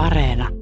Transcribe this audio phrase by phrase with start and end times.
[0.00, 0.59] Areena.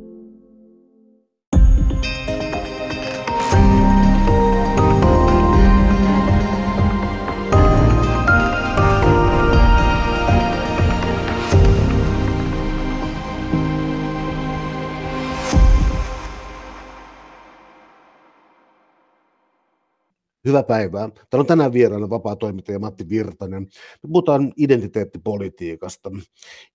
[20.49, 21.09] Hyvää päivää.
[21.09, 23.63] Täällä on tänään vieraana vapaa-toimittaja Matti Virtanen.
[24.03, 26.11] Me puhutaan identiteettipolitiikasta.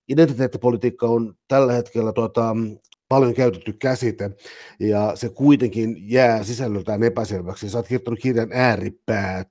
[0.08, 2.56] Identiteettipolitiikka on tällä hetkellä tuota,
[3.08, 4.30] paljon käytetty käsite,
[4.80, 7.70] ja se kuitenkin jää sisällöltään epäselväksi.
[7.70, 9.48] Sä oot kirjoittanut kirjan ääripäät,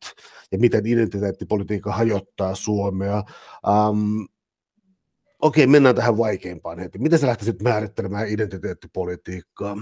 [0.51, 3.23] ja miten identiteettipolitiikka hajottaa Suomea.
[3.89, 4.27] Um,
[5.41, 6.99] Okei, mennään tähän vaikeimpaan heti.
[6.99, 9.77] Miten sä lähtisit määrittelemään identiteettipolitiikkaa?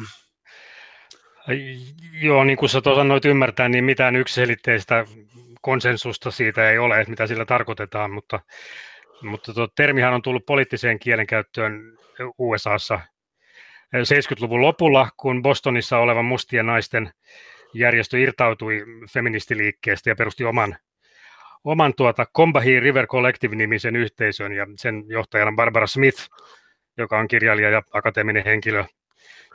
[2.22, 5.06] Joo, niin kuin sä osanoit ymmärtää, niin mitään yksiselitteistä
[5.62, 8.40] konsensusta siitä ei ole, mitä sillä tarkoitetaan, mutta,
[9.22, 11.98] mutta tuo termihän on tullut poliittiseen kielenkäyttöön
[12.38, 13.00] USAssa
[13.96, 17.12] 70-luvun lopulla, kun Bostonissa oleva mustien naisten
[17.74, 20.76] järjestö irtautui feministiliikkeestä ja perusti oman,
[21.64, 26.30] oman tuota Combahee River Collective-nimisen yhteisön ja sen johtajana Barbara Smith,
[26.98, 28.86] joka on kirjailija ja akateeminen henkilö–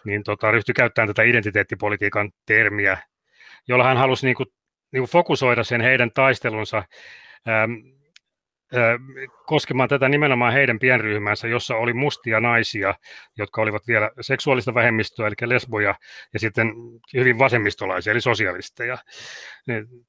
[0.07, 2.99] niin tota, ryhtyi käyttämään tätä identiteettipolitiikan termiä,
[3.69, 4.47] jolla hän halusi niin kuin,
[4.93, 6.77] niin kuin fokusoida sen heidän taistelunsa
[7.49, 7.73] ähm,
[8.77, 8.99] äh,
[9.47, 12.95] koskemaan tätä nimenomaan heidän pienryhmänsä, jossa oli mustia naisia,
[13.39, 15.95] jotka olivat vielä seksuaalista vähemmistöä, eli lesboja,
[16.33, 16.73] ja sitten
[17.15, 18.99] hyvin vasemmistolaisia, eli sosialisteja.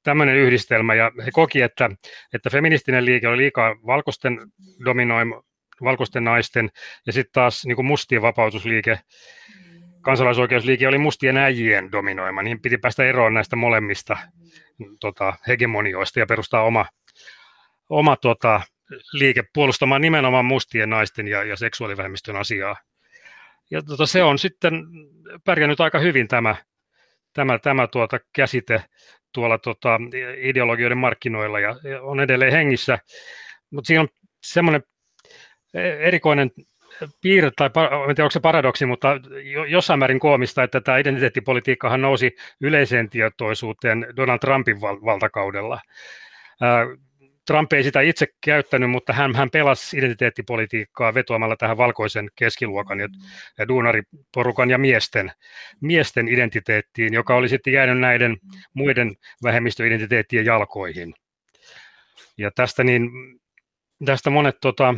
[0.02, 1.90] Tämmöinen yhdistelmä, ja he koki, että,
[2.34, 4.38] että feministinen liike oli liikaa valkoisten
[4.84, 5.42] dominoima,
[5.84, 6.70] valkoisten naisten,
[7.06, 8.98] ja sitten taas niin kuin mustien vapautusliike
[10.00, 14.16] kansalaisoikeusliike oli mustien äijien dominoima, niin piti päästä eroon näistä molemmista
[15.00, 16.86] tota, hegemonioista ja perustaa oma,
[17.88, 18.60] oma tota,
[19.12, 22.76] liike puolustamaan nimenomaan mustien naisten ja, ja seksuaalivähemmistön asiaa.
[23.70, 24.72] Ja tota, se on sitten
[25.44, 26.56] pärjännyt aika hyvin tämä,
[27.32, 28.84] tämä, tämä tuota, käsite
[29.32, 30.00] tuolla tota,
[30.36, 32.98] ideologioiden markkinoilla ja, ja on edelleen hengissä.
[33.70, 34.08] Mutta siinä on
[34.42, 34.82] semmoinen
[36.00, 36.50] erikoinen
[37.20, 37.70] piirre, tai
[38.08, 39.08] en tiedä onko se paradoksi, mutta
[39.68, 45.80] jossain määrin koomista, että tämä identiteettipolitiikkahan nousi yleiseen tietoisuuteen Donald Trumpin val- valtakaudella.
[47.46, 53.08] Trump ei sitä itse käyttänyt, mutta hän, hän pelasi identiteettipolitiikkaa vetoamalla tähän valkoisen keskiluokan ja,
[53.58, 55.32] ja duunariporukan ja miesten,
[55.80, 58.36] miesten identiteettiin, joka oli sitten jäänyt näiden
[58.74, 61.14] muiden vähemmistöidentiteettien jalkoihin.
[62.38, 63.10] Ja tästä, niin,
[64.04, 64.94] tästä monet tota,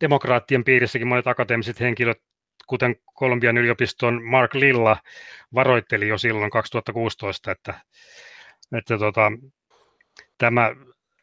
[0.00, 2.18] demokraattien piirissäkin monet akateemiset henkilöt,
[2.66, 4.96] kuten Kolumbian yliopiston Mark Lilla,
[5.54, 7.74] varoitteli jo silloin 2016, että,
[8.78, 9.32] että tota,
[10.38, 10.70] tämä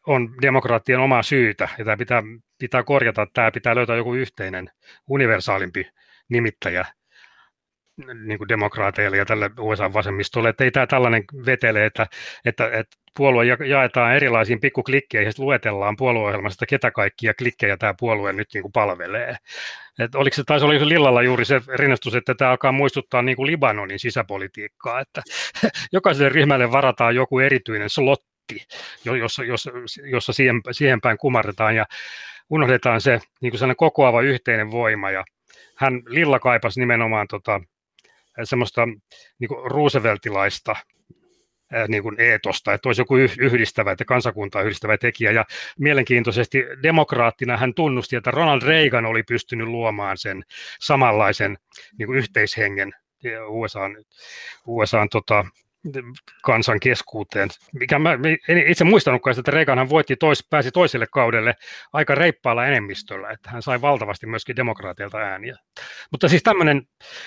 [0.06, 2.22] on demokraattien omaa syytä, ja tämä pitää,
[2.58, 4.70] pitää korjata, tämä pitää löytää joku yhteinen,
[5.08, 5.90] universaalimpi
[6.28, 6.84] nimittäjä
[8.24, 12.06] niin kuin demokraateille ja tälle USA-vasemmistolle, että ei tämä tällainen vetele, että,
[12.44, 18.48] että, että puolue jaetaan erilaisiin pikkuklikkeihin ja luetellaan puolueohjelmasta, ketä kaikkia klikkejä tämä puolue nyt
[18.54, 19.36] niin kuin palvelee.
[19.98, 23.46] Et oliko se, taisi olla Lillalla juuri se rinnastus, että tämä alkaa muistuttaa niin kuin
[23.46, 25.22] Libanonin sisäpolitiikkaa, että
[25.92, 28.66] jokaiselle ryhmälle varataan joku erityinen slotti,
[29.04, 29.70] jossa, jossa,
[30.10, 31.86] jossa siihen, siihen päin kumarretaan ja
[32.50, 35.24] unohdetaan se niin kuin kokoava yhteinen voima ja
[35.76, 37.60] hän Lilla kaipasi nimenomaan tota,
[38.44, 38.86] semmoista
[39.38, 40.76] niin kuin Rooseveltilaista
[41.88, 45.30] niin kuin eetosta, että olisi joku yhdistävä, että kansakuntaa yhdistävä tekijä.
[45.30, 45.44] Ja
[45.78, 50.42] mielenkiintoisesti demokraattina hän tunnusti, että Ronald Reagan oli pystynyt luomaan sen
[50.80, 51.58] samanlaisen
[51.98, 52.92] niin kuin yhteishengen
[53.48, 53.96] USAn,
[54.66, 55.44] USAn tota,
[56.42, 57.48] kansan keskuuteen.
[57.72, 58.18] Mikä mä
[58.66, 61.54] itse muistanutkaan, että Reaganhan voitti tois, pääsi toiselle kaudelle
[61.92, 65.56] aika reippaalla enemmistöllä, että hän sai valtavasti myöskin demokraateilta ääniä.
[66.10, 66.82] Mutta siis tämmöinen,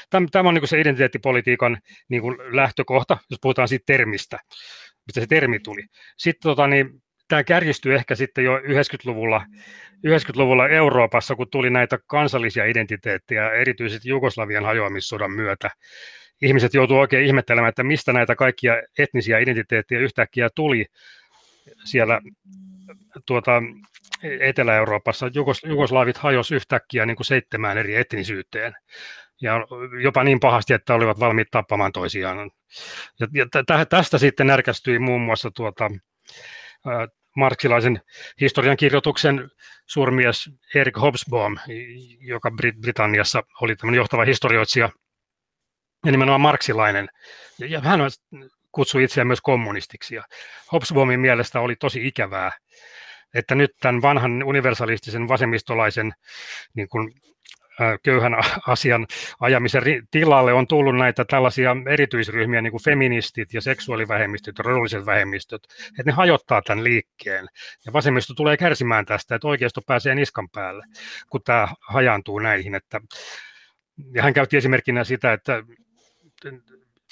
[0.09, 1.77] täm, tämä on niin se identiteettipolitiikan
[2.09, 4.37] niin kuin lähtökohta, jos puhutaan siitä termistä,
[5.07, 5.85] mistä se termi tuli.
[6.17, 9.45] Sitten tota, niin, tämä kärjistyi ehkä sitten jo 90-luvulla,
[10.07, 15.69] 90-luvulla Euroopassa, kun tuli näitä kansallisia identiteettejä, erityisesti Jugoslavian hajoamissodan myötä,
[16.41, 20.85] ihmiset joutuu oikein ihmettelemään, että mistä näitä kaikkia etnisiä identiteettejä yhtäkkiä tuli
[21.85, 22.21] siellä
[23.25, 23.61] tuota,
[24.39, 25.29] Etelä-Euroopassa.
[25.33, 28.73] Jugos, Jugoslavit hajosi yhtäkkiä niin kuin seitsemään eri etnisyyteen.
[29.41, 29.53] Ja
[30.01, 32.51] jopa niin pahasti, että olivat valmiit tappamaan toisiaan.
[33.19, 35.91] Ja, ja tästä sitten närkästyi muun muassa tuota,
[37.35, 38.01] marksilaisen
[38.41, 39.49] historian kirjoituksen
[39.85, 41.57] suurmies Erik Hobsbawm,
[42.19, 42.51] joka
[42.81, 44.89] Britanniassa oli johtava historioitsija–
[46.07, 47.09] ja nimenomaan marksilainen.
[47.59, 47.99] Ja hän
[48.71, 50.15] kutsui itseään myös kommunistiksi.
[50.15, 50.23] Ja
[50.71, 52.51] Hobsbawmin mielestä oli tosi ikävää,
[53.33, 56.13] että nyt tämän vanhan universalistisen vasemmistolaisen
[56.73, 57.13] niin kuin,
[58.03, 58.33] köyhän
[58.67, 59.07] asian
[59.39, 65.61] ajamisen tilalle on tullut näitä tällaisia erityisryhmiä, niin kuin feministit ja seksuaalivähemmistöt ja rodulliset vähemmistöt,
[65.87, 67.47] että ne hajottaa tämän liikkeen.
[67.85, 70.85] Ja vasemmisto tulee kärsimään tästä, että oikeisto pääsee niskan päälle,
[71.29, 72.75] kun tämä hajaantuu näihin.
[72.75, 73.01] Että,
[74.13, 75.63] ja hän käytti esimerkkinä sitä, että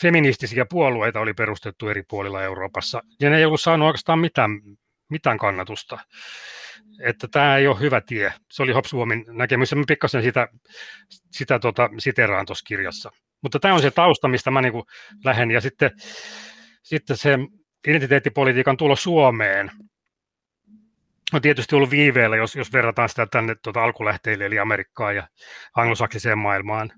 [0.02, 4.52] feministisiä puolueita oli perustettu eri puolilla Euroopassa, ja ne ei ollut saanut oikeastaan mitään,
[5.10, 5.98] mitään kannatusta
[7.00, 8.34] että tämä ei ole hyvä tie.
[8.52, 10.48] Se oli Hobsbawmin näkemys, ja mä pikkasen sitä,
[11.32, 13.12] sitä tota, siteraan tuossa kirjassa.
[13.42, 14.86] Mutta tämä on se tausta, mistä mä niinku
[15.24, 15.92] lähden, ja sitten,
[16.84, 17.38] sitten se
[17.88, 19.72] identiteettipolitiikan tulo Suomeen
[21.34, 25.28] on tietysti ollut viiveellä, jos, jos verrataan sitä tänne tuota alkulähteille, eli Amerikkaan ja
[25.76, 26.92] anglosaksiseen maailmaan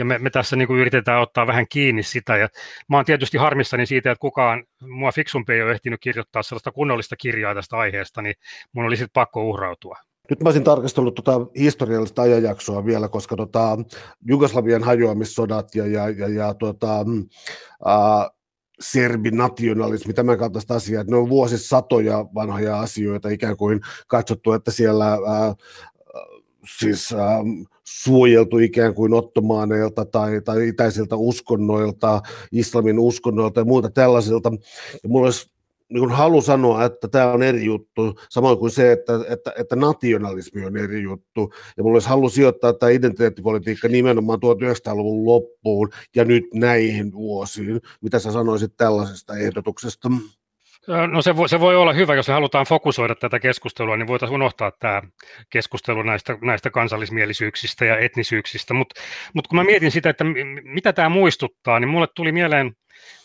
[0.00, 2.36] ja me, me tässä niin kuin yritetään ottaa vähän kiinni sitä.
[2.36, 2.48] Ja
[2.88, 7.16] mä oon tietysti harmissani siitä, että kukaan mua fiksumpi ei ole ehtinyt kirjoittaa sellaista kunnollista
[7.16, 8.34] kirjaa tästä aiheesta, niin
[8.72, 9.96] mun oli sitten pakko uhrautua.
[10.30, 13.78] Nyt mä olisin tarkastellut tuota historiallista ajanjaksoa vielä, koska tota,
[14.26, 17.04] Jugoslavian hajoamissodat ja, ja, ja, ja tuota,
[17.84, 18.30] ää,
[18.80, 25.54] serbinationalismi, tämän kaltaista asiaa, ne on vuosisatoja vanhoja asioita, ikään kuin katsottu, että siellä ää,
[26.78, 32.22] siis ähm, suojeltu ikään kuin ottomaaneilta tai, tai itäisiltä uskonnoilta,
[32.52, 34.50] islamin uskonnoilta ja muuta tällaisilta.
[35.02, 35.50] Ja mulla olisi
[35.90, 40.64] niin halu sanoa, että tämä on eri juttu, samoin kuin se, että, että, että nationalismi
[40.64, 41.52] on eri juttu.
[41.76, 47.80] Ja mulla olisi halu sijoittaa tämä identiteettipolitiikka nimenomaan 1900-luvun loppuun ja nyt näihin vuosiin.
[48.00, 50.08] Mitä sä sanoisit tällaisesta ehdotuksesta?
[50.88, 54.70] No se voi, se voi olla hyvä, jos halutaan fokusoida tätä keskustelua, niin voitaisiin unohtaa
[54.70, 55.02] tämä
[55.50, 59.00] keskustelu näistä, näistä kansallismielisyyksistä ja etnisyyksistä, mutta
[59.34, 60.24] mut kun mä mietin sitä, että
[60.62, 62.72] mitä tämä muistuttaa, niin mulle tuli mieleen,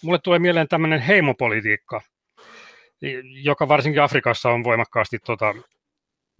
[0.01, 2.01] mulle tulee mieleen tämmöinen heimopolitiikka,
[3.43, 5.55] joka varsinkin Afrikassa on voimakkaasti tota,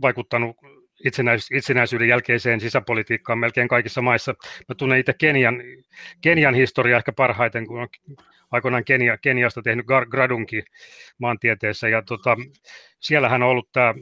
[0.01, 0.55] vaikuttanut
[1.03, 4.35] itsenäis- itsenäisyyden jälkeiseen sisäpolitiikkaan melkein kaikissa maissa.
[4.69, 5.61] Mä tunnen itse Kenian,
[6.21, 7.87] Kenian historiaa ehkä parhaiten, kun on
[8.51, 10.63] aikoinaan Kenia, Keniasta tehnyt gradunki
[11.17, 12.37] maantieteessä, ja tota,
[12.99, 13.93] siellähän on ollut tämä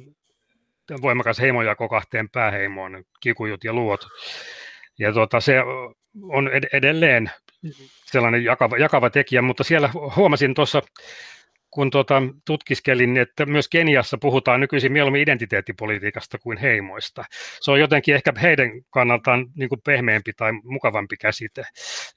[1.01, 4.01] voimakas heimojako kahteen pääheimoon, kikujut ja luot.
[4.99, 5.59] Ja tota, se
[6.21, 7.31] on edelleen
[8.05, 10.81] sellainen jakava, jakava tekijä, mutta siellä huomasin tuossa
[11.73, 17.25] kun tuota, tutkiskelin, että myös Keniassa puhutaan nykyisin mieluummin identiteettipolitiikasta kuin heimoista.
[17.61, 21.61] Se on jotenkin ehkä heidän kannaltaan niin kuin pehmeämpi tai mukavampi käsite.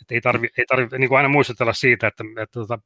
[0.00, 2.78] Että ei tarvitse ei tarvi, niin aina muistutella siitä, että, että, että tota,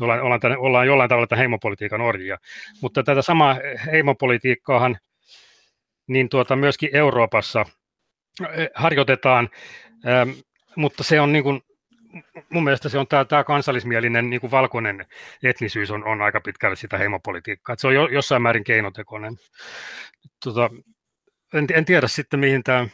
[0.00, 2.38] me ollaan, ollaan, tänne, ollaan jollain tavalla tämän heimopolitiikan orjia.
[2.82, 3.56] Mutta tätä samaa
[3.92, 4.98] heimopolitiikkaahan
[6.06, 7.64] niin tuota, myöskin Euroopassa
[8.52, 9.48] eh, harjoitetaan,
[10.06, 10.30] ähm,
[10.76, 11.60] mutta se on niin kuin
[12.50, 15.06] mun mielestä se on tämä, tämä kansallismielinen niin kuin valkoinen
[15.42, 17.72] etnisyys on, on aika pitkälle sitä heimopolitiikkaa.
[17.72, 19.36] Että se on jo, jossain määrin keinotekoinen.
[20.44, 20.70] Tota,
[21.54, 22.88] en, en tiedä sitten, mihin tämä,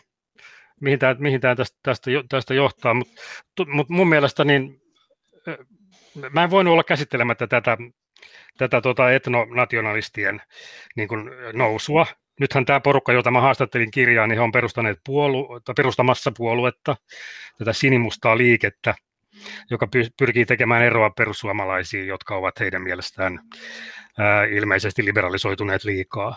[0.80, 3.14] mihin tämä, mihin tämä tästä, tästä, tästä johtaa, mutta
[3.66, 4.80] mut mun mielestä niin,
[6.30, 7.76] mä en voinut olla käsittelemättä tätä,
[8.58, 10.42] tätä tota etnonationalistien
[10.96, 12.06] niin kuin nousua,
[12.40, 16.96] nythän tämä porukka, jota mä haastattelin kirjaa, niin he on perustaneet puolu- perustamassa puoluetta,
[17.58, 18.94] tätä sinimustaa liikettä,
[19.70, 19.88] joka
[20.18, 23.38] pyrkii tekemään eroa perussuomalaisiin, jotka ovat heidän mielestään
[24.18, 26.36] ää, ilmeisesti liberalisoituneet liikaa.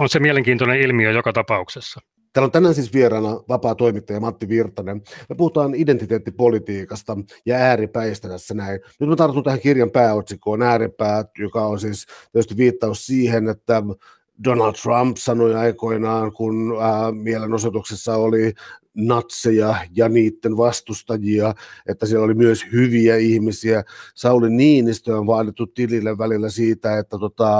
[0.00, 2.00] On se mielenkiintoinen ilmiö joka tapauksessa.
[2.32, 5.02] Täällä on tänään siis vieraana vapaa toimittaja Matti Virtanen.
[5.28, 7.16] Me puhutaan identiteettipolitiikasta
[7.46, 8.80] ja ääripäistä tässä näin.
[9.00, 13.82] Nyt mä tartun tähän kirjan pääotsikkoon ääripäät, joka on siis tietysti viittaus siihen, että
[14.44, 18.52] Donald Trump sanoi aikoinaan, kun ää, mielenosoituksessa oli
[18.94, 21.54] natseja ja niiden vastustajia,
[21.88, 23.84] että siellä oli myös hyviä ihmisiä.
[24.14, 27.58] Sauli Niinistö on vaadittu tilille välillä siitä, että tota,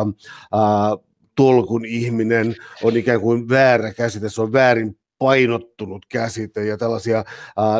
[0.52, 0.96] ää,
[1.34, 7.24] tolkun ihminen on ikään kuin väärä käsite, se on väärin painottunut käsite ja tällaisia äh,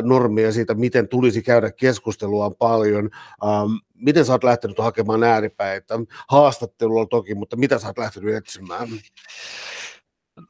[0.03, 3.11] normeja siitä, miten tulisi käydä keskustelua on paljon.
[3.45, 5.95] Ähm, miten sä oot lähtenyt hakemaan ääripäitä?
[6.29, 8.89] Haastattelulla toki, mutta mitä sä oot lähtenyt etsimään?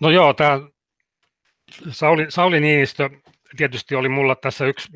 [0.00, 0.61] No joo, tämä
[1.90, 3.11] Sauli, Sauli Niinistö
[3.56, 4.88] tietysti oli mulla tässä yksi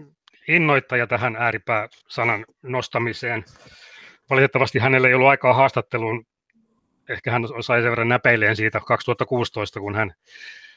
[0.48, 3.44] innoittaja tähän ääripää-sanan nostamiseen.
[4.30, 6.26] Valitettavasti hänellä ei ollut aikaa haastatteluun.
[7.08, 10.14] Ehkä hän sai sen verran näpeileen siitä 2016, kun hän,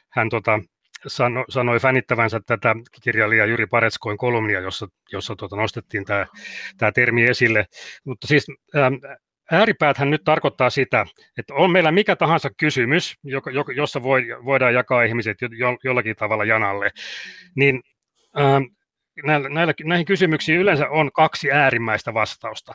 [0.09, 0.59] hän tota,
[1.07, 6.25] sano, sanoi fänittävänsä tätä kirjailija Jyri Paretskoin kolumnia, jossa, jossa tuota, nostettiin tämä,
[6.77, 7.65] tämä termi esille.
[8.05, 8.45] Mutta siis
[9.51, 11.05] ääripääthän nyt tarkoittaa sitä,
[11.37, 13.15] että on meillä mikä tahansa kysymys,
[13.75, 16.89] jossa voi, voidaan jakaa ihmiset jo, jollakin tavalla janalle,
[17.55, 17.81] niin
[18.39, 18.63] ähm,
[19.25, 22.73] näillä, näillä, näihin kysymyksiin yleensä on kaksi äärimmäistä vastausta.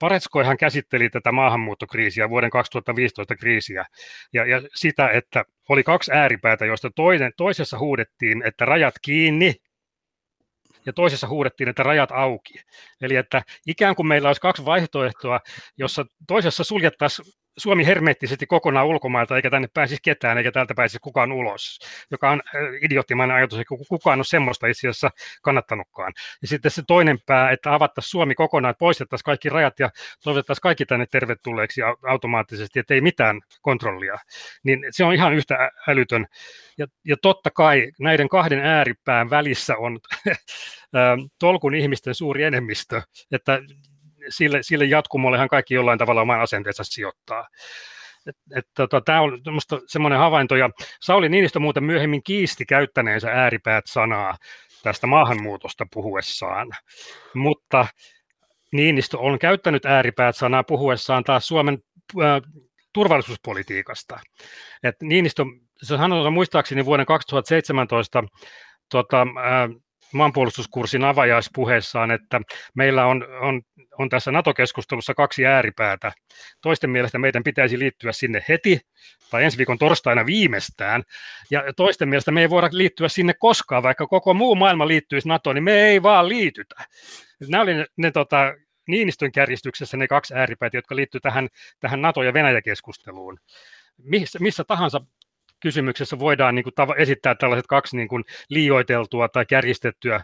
[0.00, 3.84] Paretskoihan käsitteli tätä maahanmuuttokriisiä, vuoden 2015 kriisiä,
[4.32, 9.54] ja, ja sitä, että oli kaksi ääripäätä, joista toinen, toisessa huudettiin, että rajat kiinni,
[10.86, 12.54] ja toisessa huudettiin, että rajat auki.
[13.00, 15.40] Eli että ikään kuin meillä olisi kaksi vaihtoehtoa,
[15.78, 21.32] jossa toisessa suljettaisiin Suomi hermeettisesti kokonaan ulkomailta, eikä tänne pääsisi ketään, eikä täältä pääsisi kukaan
[21.32, 21.78] ulos,
[22.10, 22.42] joka on
[22.82, 25.10] idioottimainen ajatus, eikä kukaan ole semmoista itse asiassa
[25.42, 26.12] kannattanutkaan.
[26.42, 29.90] Ja sitten se toinen pää, että avattaisiin Suomi kokonaan, että poistettaisiin kaikki rajat ja
[30.24, 34.18] toivotettaisiin kaikki tänne tervetulleeksi automaattisesti, että ei mitään kontrollia.
[34.64, 36.26] Niin se on ihan yhtä älytön.
[36.78, 39.98] Ja, ja totta kai näiden kahden ääripään välissä on
[41.38, 43.02] tolkun ihmisten suuri enemmistö,
[43.32, 43.60] että
[44.30, 47.48] sille, sille jatkumollehan kaikki jollain tavalla oman asenteensa sijoittaa.
[48.74, 49.40] Tota, Tämä on
[49.86, 50.70] semmoinen havainto, ja
[51.00, 54.36] Sauli Niinistö muuten myöhemmin kiisti käyttäneensä ääripäät sanaa
[54.82, 56.70] tästä maahanmuutosta puhuessaan,
[57.34, 57.86] mutta
[58.72, 61.78] Niinistö on käyttänyt ääripäät sanaa puhuessaan taas Suomen
[62.22, 62.40] äh,
[62.92, 64.20] turvallisuuspolitiikasta.
[64.82, 65.44] Et Niinistö,
[65.82, 68.24] se sanoi muistaakseni vuoden 2017
[68.90, 72.40] tota, äh, maanpuolustuskurssin avajaispuheessaan, että
[72.74, 73.62] meillä on, on,
[73.98, 76.12] on tässä NATO-keskustelussa kaksi ääripäätä.
[76.60, 78.80] Toisten mielestä meidän pitäisi liittyä sinne heti
[79.30, 81.02] tai ensi viikon torstaina viimeistään,
[81.50, 85.54] ja toisten mielestä me ei voida liittyä sinne koskaan, vaikka koko muu maailma liittyisi NATOon,
[85.54, 86.74] niin me ei vaan liitytä.
[87.48, 88.54] Nämä oli ne, ne tota,
[88.88, 91.48] Niinistön kärjistyksessä ne kaksi ääripäitä, jotka liittyvät tähän,
[91.80, 93.38] tähän NATO- ja Venäjä-keskusteluun.
[94.02, 95.00] Missä, missä tahansa
[95.60, 100.20] kysymyksessä voidaan niin kuin, esittää tällaiset kaksi niin kuin, liioiteltua tai kärjistettyä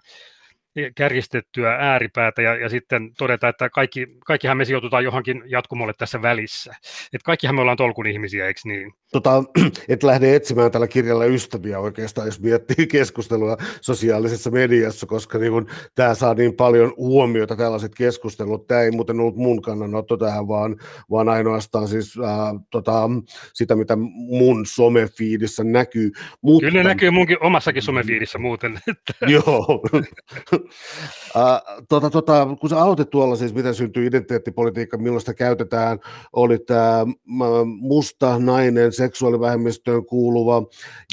[0.94, 6.74] kärjistettyä ääripäätä ja, ja sitten todeta, että kaikki, kaikkihan me sijoitutaan johonkin jatkumolle tässä välissä.
[7.12, 8.92] Että kaikkihan me ollaan tolkun ihmisiä, eikö niin?
[9.12, 9.44] Tota,
[9.88, 15.68] et lähde etsimään tällä kirjalla ystäviä oikeastaan, jos miettii keskustelua sosiaalisessa mediassa, koska niin kun,
[15.94, 18.66] tämä saa niin paljon huomiota, tällaiset keskustelut.
[18.66, 20.76] Tämä ei muuten ollut mun kannanotto tähän, vaan,
[21.10, 23.10] vaan ainoastaan siis, ää, tota,
[23.52, 26.12] sitä, mitä mun somefiidissä näkyy.
[26.42, 26.66] Mutta...
[26.66, 28.80] Kyllä ne näkyy munkin omassakin somefiidissä muuten.
[29.28, 29.82] Joo.
[31.88, 35.98] tota, tota, kun sä aloitit tuolla siis, miten syntyy identiteettipolitiikka, milloin sitä käytetään,
[36.32, 37.06] oli tämä
[37.66, 40.62] musta nainen, seksuaalivähemmistöön kuuluva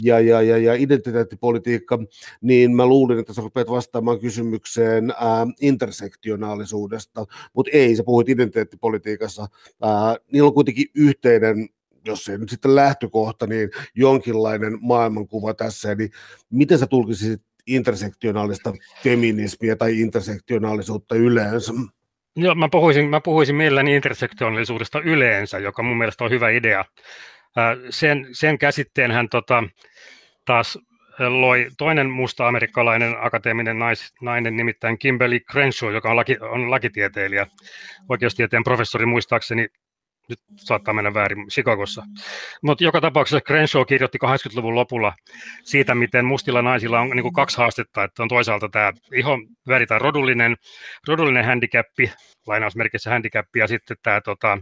[0.04, 2.00] ja, ja, ja, ja identiteettipolitiikka,
[2.42, 9.48] niin mä luulin, että sä rupeat vastaamaan kysymykseen ää, intersektionaalisuudesta, mutta ei, sä puhuit identiteettipolitiikassa.
[9.82, 11.70] Ää, niillä on kuitenkin yhteinen
[12.06, 15.92] jos ei nyt sitten lähtökohta, niin jonkinlainen maailmankuva tässä.
[15.92, 16.10] Eli
[16.50, 21.74] miten sä tulkisit intersektionaalista feminismiä tai intersektionaalisuutta yleensä?
[22.36, 26.86] Joo, mä puhuisin, mä puhuisin mielelläni intersektionaalisuudesta yleensä, joka mun mielestä on hyvä idea.
[27.90, 29.64] Sen, sen käsitteen hän tota,
[30.46, 30.80] taas
[31.20, 37.48] loi toinen musta amerikkalainen akateeminen nais, nainen, nimittäin Kimberly Crenshaw, joka on, laki, on lakitieteilijä,
[38.10, 39.68] oikeustieteen professori muistaakseni
[40.30, 42.04] nyt saattaa mennä väärin, Chicagossa.
[42.62, 45.14] Mutta joka tapauksessa Crenshaw kirjoitti 80-luvun lopulla
[45.64, 49.88] siitä, miten mustilla naisilla on niin kuin kaksi haastetta, että on toisaalta tämä ihon väri
[49.88, 50.56] tai rodullinen,
[51.08, 52.12] rodullinen handicappi,
[52.48, 54.58] lainausmerkissä handicappi, ja sitten tämä tota,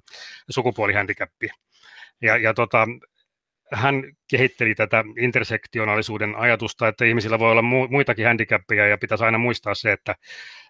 [0.50, 1.50] sukupuolihandicappi.
[2.22, 2.88] Ja, ja tota,
[3.74, 9.76] hän kehitteli tätä intersektionaalisuuden ajatusta, että ihmisillä voi olla muitakin handicappeja ja pitäisi aina muistaa
[9.76, 10.16] se, että,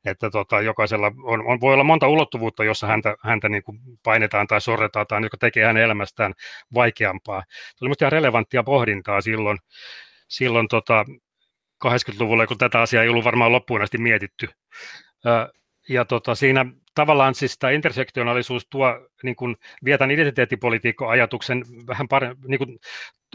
[0.06, 4.48] että tota, jokaisella on, on, voi olla monta ulottuvuutta, jossa häntä, häntä niin kuin painetaan
[4.48, 6.34] tai sorretaan tai joka tekee hänen elämästään
[6.74, 7.44] vaikeampaa.
[7.50, 9.58] Se oli minusta ihan relevanttia pohdintaa silloin,
[10.28, 11.06] silloin tota,
[11.88, 14.48] 80-luvulla, kun tätä asiaa ei ollut varmaan loppuun asti mietitty.
[15.90, 22.58] Ja tota, siinä tavallaan siis tämä intersektionaalisuus tuo, niin kuin vietän identiteettipolitiikko-ajatuksen vähän paremmin, niin
[22.58, 22.80] kuin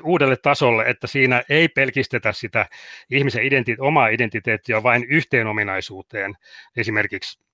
[0.03, 2.67] uudelle tasolle, että siinä ei pelkistetä sitä
[3.11, 6.35] ihmisen identi- omaa identiteettiä vain yhteen ominaisuuteen,
[6.77, 7.47] esimerkiksi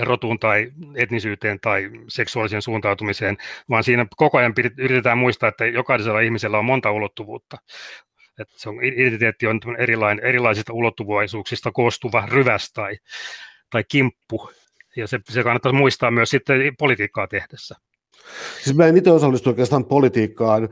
[0.00, 3.36] rotuun tai etnisyyteen tai seksuaaliseen suuntautumiseen,
[3.70, 7.56] vaan siinä koko ajan yritetään muistaa, että jokaisella ihmisellä on monta ulottuvuutta.
[8.40, 12.96] Että se on, identiteetti on erilainen, erilaisista ulottuvuisuuksista koostuva ryväs tai,
[13.70, 14.50] tai kimppu,
[14.96, 17.76] ja se, se kannattaa muistaa myös sitten politiikkaa tehdessä.
[18.62, 20.68] Siis mä en itse osallistu oikeastaan politiikkaan,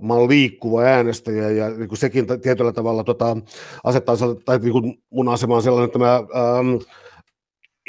[0.00, 3.36] mä olen liikkuva äänestäjä ja niin kuin sekin tietyllä tavalla tota,
[3.84, 6.80] asettaa, tai niin kuin mun asema on sellainen, että mä um,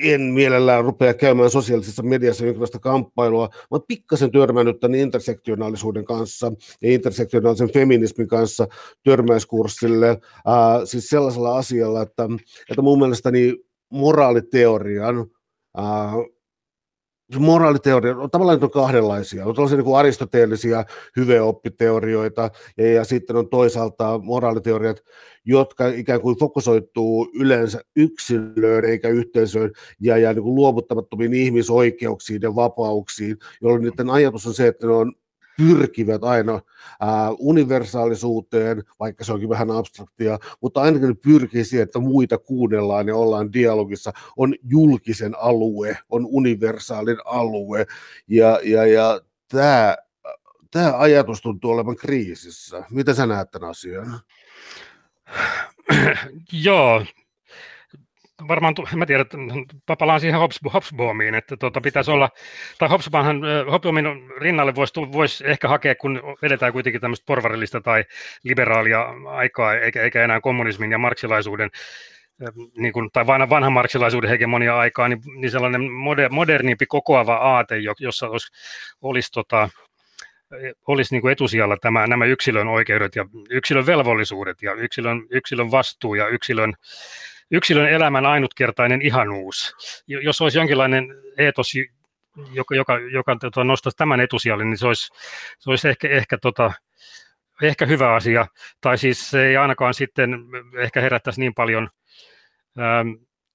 [0.03, 3.49] en mielellään rupea käymään sosiaalisessa mediassa jonkinlaista kamppailua.
[3.71, 8.67] Oon pikkasen törmännyt tämän intersektionaalisuuden kanssa ja intersektionaalisen feminismin kanssa
[9.03, 12.23] törmäyskurssille, uh, siis sellaisella asialla, että,
[12.69, 13.55] että mun mielestäni
[13.89, 15.27] moraaliteorian
[15.77, 16.25] Uh,
[17.39, 19.45] moraaliteoria, on tavallaan on kahdenlaisia.
[19.45, 25.03] On tällaisia niin aristoteellisia hyveoppiteorioita ja, ja sitten on toisaalta moraaliteoriat,
[25.45, 32.55] jotka ikään kuin fokusoituu yleensä yksilöön eikä yhteisöön ja, ja niin kuin luovuttamattomiin ihmisoikeuksiin ja
[32.55, 35.13] vapauksiin, jolloin niiden ajatus on se, että ne on
[35.57, 36.61] pyrkivät aina
[36.99, 43.07] ää, universaalisuuteen, vaikka se onkin vähän abstraktia, mutta ainakin ne pyrkii siihen, että muita kuunnellaan
[43.07, 47.85] ja ollaan dialogissa, on julkisen alue, on universaalin alue,
[48.27, 49.95] ja, ja, ja tämä
[50.71, 52.83] tämä ajatus tuntuu olevan kriisissä.
[52.91, 54.19] Mitä sä näet tämän asian?
[56.51, 57.05] Joo,
[58.47, 59.37] varmaan, mä tiedän, että
[59.99, 60.39] palaan siihen
[60.73, 62.29] Hobsbawmiin, että tuota, pitäisi olla,
[62.77, 63.41] tai Hobsbawmin,
[63.71, 64.05] Hobsbawmin
[64.37, 68.03] rinnalle voisi, voisi ehkä hakea, kun vedetään kuitenkin tämmöistä porvarillista tai
[68.43, 71.69] liberaalia aikaa, eikä, eikä enää kommunismin ja marksilaisuuden
[72.77, 77.75] niin kuin, tai vanhan, vanhan marksilaisuuden hegemonia aikaa, niin, niin sellainen moder, modernimpi kokoava aate,
[77.99, 78.47] jossa olisi,
[79.01, 79.69] olisi tota,
[80.87, 86.15] olisi niin kuin etusijalla tämä, nämä yksilön oikeudet ja yksilön velvollisuudet ja yksilön, yksilön vastuu
[86.15, 86.73] ja yksilön,
[87.51, 89.75] yksilön elämän ainutkertainen ihanuus.
[90.07, 91.71] Jos olisi jonkinlainen eetos,
[92.51, 95.07] joka, joka, joka tota, nostaisi tämän etusijalle, niin se olisi,
[95.59, 96.71] se olisi ehkä, ehkä, tota,
[97.61, 98.47] ehkä hyvä asia.
[98.81, 100.39] Tai siis se ei ainakaan sitten
[100.77, 101.89] ehkä herättäisi niin paljon
[102.79, 103.09] ähm,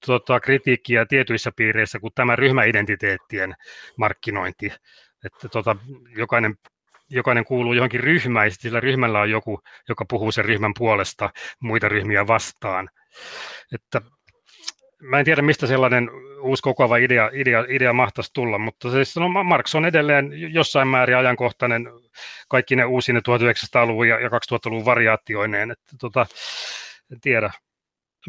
[0.05, 3.53] tota, kritiikkiä tietyissä piireissä kuin tämä ryhmäidentiteettien
[3.97, 4.71] markkinointi.
[5.25, 5.75] Että tota,
[6.17, 6.55] jokainen
[7.09, 9.59] jokainen kuuluu johonkin ryhmään, ja sillä ryhmällä on joku,
[9.89, 12.89] joka puhuu sen ryhmän puolesta muita ryhmiä vastaan.
[13.73, 14.01] Että
[15.01, 16.09] mä en tiedä, mistä sellainen
[16.41, 21.17] uusi kokoava idea, idea, idea mahtaisi tulla, mutta siis, no, Marx on edelleen jossain määrin
[21.17, 21.89] ajankohtainen
[22.47, 25.71] kaikki ne uusine 1900-luvun ja 2000-luvun variaatioineen.
[25.71, 26.25] Että, tota,
[27.11, 27.51] en tiedä.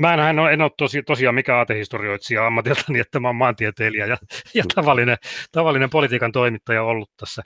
[0.00, 4.16] Mä en, en ole tosi, tosiaan mikään aatehistorioitsija ammatiltani, että mä olen maantieteilijä ja,
[4.54, 5.16] ja tavallinen,
[5.52, 7.42] tavallinen politiikan toimittaja ollut tässä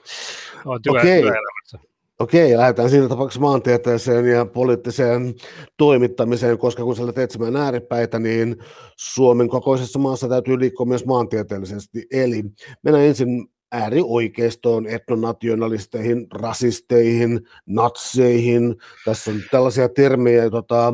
[0.83, 1.21] työ, Okei.
[1.21, 1.88] työelämässä.
[2.19, 5.33] Okei, lähdetään siinä tapauksessa maantieteeseen ja poliittiseen
[5.77, 8.57] toimittamiseen, koska kun olet etsimään ääripäitä, niin
[8.97, 12.07] Suomen kokoisessa maassa täytyy liikkua myös maantieteellisesti.
[12.11, 12.43] Eli
[12.83, 18.75] mennään ensin äärioikeistoon, etnonationalisteihin, rasisteihin, natseihin.
[19.05, 20.93] Tässä on tällaisia termejä, tota,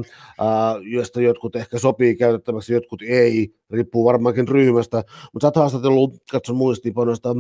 [0.92, 5.04] joista jotkut ehkä sopii käytettäväksi, jotkut ei, riippuu varmaankin ryhmästä.
[5.34, 7.36] Mutta sä oot haastatellut, katson muistiinpanoista,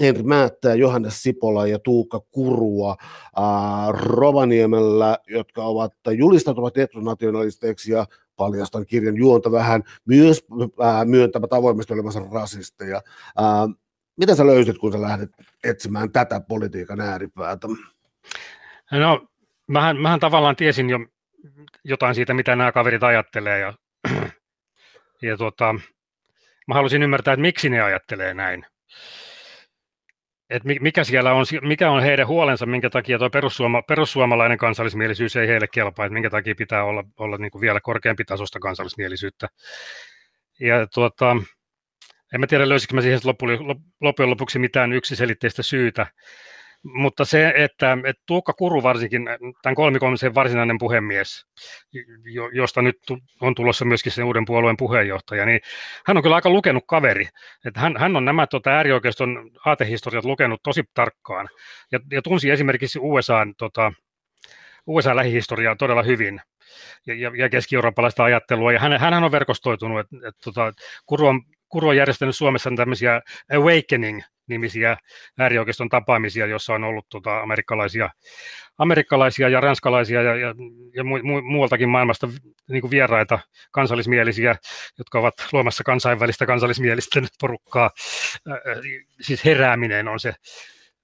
[0.00, 2.96] Henri Määttää, Johannes Sipola ja Tuukka Kurua
[3.36, 10.46] ää, Rovaniemellä, jotka ovat julistautuvat etnonationalisteiksi ja paljastan kirjan juonta vähän, myös
[10.80, 13.02] ää, myöntävät avoimesti olevansa rasisteja.
[13.36, 13.68] Ää,
[14.16, 15.30] mitä sä löysit, kun sä lähdet
[15.64, 17.68] etsimään tätä politiikan ääripäätä?
[18.92, 19.26] No,
[19.66, 20.98] mähän, mähän tavallaan tiesin jo
[21.84, 23.74] jotain siitä, mitä nämä kaverit ajattelee, ja,
[25.22, 25.74] ja tuota,
[26.68, 28.66] mä halusin ymmärtää, että miksi ne ajattelee näin.
[30.50, 35.48] Et mikä, siellä on, mikä on heidän huolensa, minkä takia tuo perussuoma, perussuomalainen kansallismielisyys ei
[35.48, 39.48] heille kelpaa, että minkä takia pitää olla, olla niin kuin vielä korkeampi tasosta kansallismielisyyttä.
[40.60, 41.36] Ja tuota,
[42.34, 43.20] en mä tiedä, löysikö mä siihen
[44.00, 46.06] loppujen lopuksi mitään yksiselitteistä syytä,
[46.84, 49.24] mutta se, että, että Tuukka Kuru varsinkin,
[49.62, 51.46] tämän kolmikomisen varsinainen puhemies,
[52.52, 52.96] josta nyt
[53.40, 55.60] on tulossa myöskin sen uuden puolueen puheenjohtaja, niin
[56.06, 57.28] hän on kyllä aika lukenut kaveri.
[57.64, 61.48] Että hän, hän on nämä tota, äärioikeiston aatehistoriat lukenut tosi tarkkaan
[61.92, 63.92] ja, ja tunsi esimerkiksi USAn, tota,
[64.86, 66.40] USA-lähihistoriaa todella hyvin
[67.06, 68.72] ja, ja, ja keski-eurooppalaista ajattelua.
[68.72, 70.72] Ja hän, hän on verkostoitunut, että, että tota,
[71.06, 73.20] Kuru on Kuru on järjestänyt Suomessa tämmöisiä
[74.44, 74.96] Awakening-nimisiä
[75.38, 78.10] äärioikeiston tapaamisia, jossa on ollut tota, amerikkalaisia,
[78.78, 80.54] amerikkalaisia ja ranskalaisia ja, ja,
[80.94, 82.28] ja mu, mu, muualtakin maailmasta
[82.70, 83.38] niin kuin vieraita
[83.70, 84.56] kansallismielisiä,
[84.98, 87.90] jotka ovat luomassa kansainvälistä kansallismielisten porukkaa.
[88.50, 88.58] Äh,
[89.20, 90.34] siis herääminen on se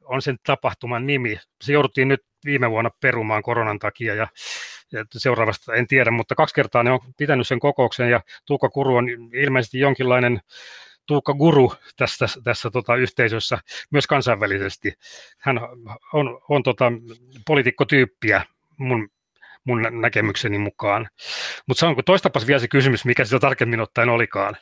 [0.04, 1.38] on sen tapahtuman nimi.
[1.62, 4.26] Se jouduttiin nyt viime vuonna perumaan koronan takia ja
[5.16, 9.08] seuraavasta en tiedä, mutta kaksi kertaa ne on pitänyt sen kokouksen ja Tuukka Kuru on
[9.34, 10.40] ilmeisesti jonkinlainen
[11.10, 13.58] Tuukka Guru tässä, tässä tota, yhteisössä
[13.90, 14.92] myös kansainvälisesti.
[15.38, 15.60] Hän
[16.12, 16.92] on, on tota,
[17.46, 18.42] poliitikkotyyppiä
[18.76, 19.08] mun
[19.64, 21.08] mun näkemykseni mukaan.
[21.66, 24.56] Mutta sanonko toistapas vielä se kysymys, mikä sitä tarkemmin ottaen olikaan.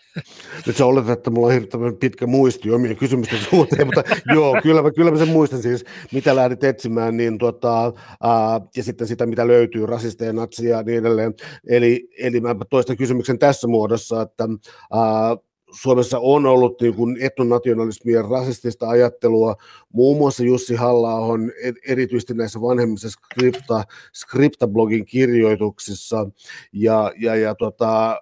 [0.66, 4.02] Nyt sä oletat, että mulla on hirveän pitkä muisti omien kysymysten suhteen, mutta
[4.34, 8.82] joo, kyllä mä, kyllä mä sen muistan siis, mitä lähdit etsimään, niin tota, ää, ja
[8.82, 11.34] sitten sitä, mitä löytyy, rasisteja, natsia ja niin edelleen.
[11.68, 14.44] Eli, eli mä toistan kysymyksen tässä muodossa, että
[14.92, 15.36] ää,
[15.72, 19.56] Suomessa on ollut niin kuin etnonationalismia ja rasistista ajattelua,
[19.92, 21.52] muun muassa Jussi halla on
[21.88, 26.30] erityisesti näissä vanhemmissa skripta, skriptablogin kirjoituksissa,
[26.72, 28.20] ja, ja, ja tota,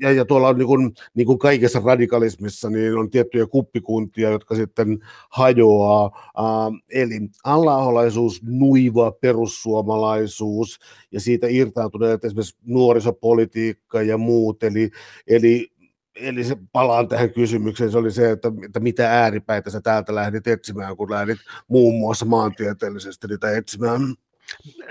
[0.00, 4.54] ja, ja tuolla on niin kuin, niin kuin kaikessa radikalismissa, niin on tiettyjä kuppikuntia, jotka
[4.54, 4.98] sitten
[5.30, 6.06] hajoaa.
[6.38, 10.78] Uh, eli allaholaisuus, nuiva perussuomalaisuus
[11.12, 14.62] ja siitä irtaantuneet esimerkiksi nuorisopolitiikka ja muut.
[14.62, 14.90] Eli,
[15.26, 15.68] eli
[16.16, 20.46] eli se, palaan tähän kysymykseen, se oli se, että, että mitä ääripäitä sä täältä lähdit
[20.46, 24.00] etsimään, kun lähdit muun muassa maantieteellisesti niitä etsimään?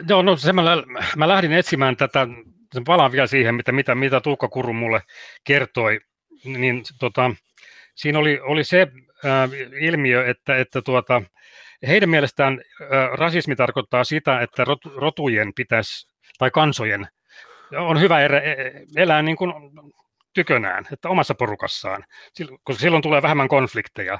[0.09, 0.63] Joo, no se mä,
[1.17, 2.27] mä lähdin etsimään tätä,
[2.85, 5.01] palaan vielä siihen, mitä, mitä, mitä Tuukka Kuru mulle
[5.43, 5.99] kertoi,
[6.45, 7.31] niin tota,
[7.95, 8.81] siinä oli, oli se
[9.25, 9.49] äh,
[9.81, 11.21] ilmiö, että, että tuota,
[11.87, 16.07] heidän mielestään äh, rasismi tarkoittaa sitä, että rot, rotujen pitäisi,
[16.37, 17.07] tai kansojen,
[17.77, 18.53] on hyvä erä, e,
[18.95, 19.53] elää niin kuin
[20.35, 22.05] tykönään, että omassa porukassaan,
[22.63, 24.19] koska silloin tulee vähemmän konflikteja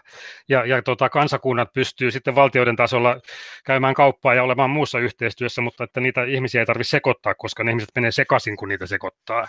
[0.49, 3.19] ja, ja tota, kansakunnat pystyy sitten valtioiden tasolla
[3.65, 7.71] käymään kauppaa ja olemaan muussa yhteistyössä, mutta että niitä ihmisiä ei tarvitse sekoittaa, koska ne
[7.71, 9.47] ihmiset menee sekaisin, kun niitä sekoittaa.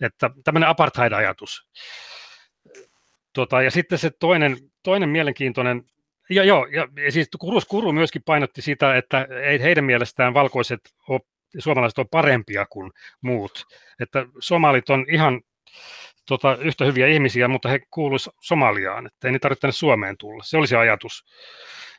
[0.00, 1.68] Että tämmöinen apartheid-ajatus.
[3.32, 5.84] Tota, ja sitten se toinen, toinen mielenkiintoinen
[6.30, 10.80] ja joo, ja, ja siis Kuru, Kuru myöskin painotti sitä, että ei heidän mielestään valkoiset
[11.08, 11.20] ole,
[11.58, 13.64] suomalaiset on parempia kuin muut.
[14.00, 15.40] Että somalit on ihan
[16.28, 20.42] tota, yhtä hyviä ihmisiä, mutta he kuuluisivat Somaliaan, että ei niitä tarvitse tänne Suomeen tulla.
[20.42, 21.24] Se oli se ajatus.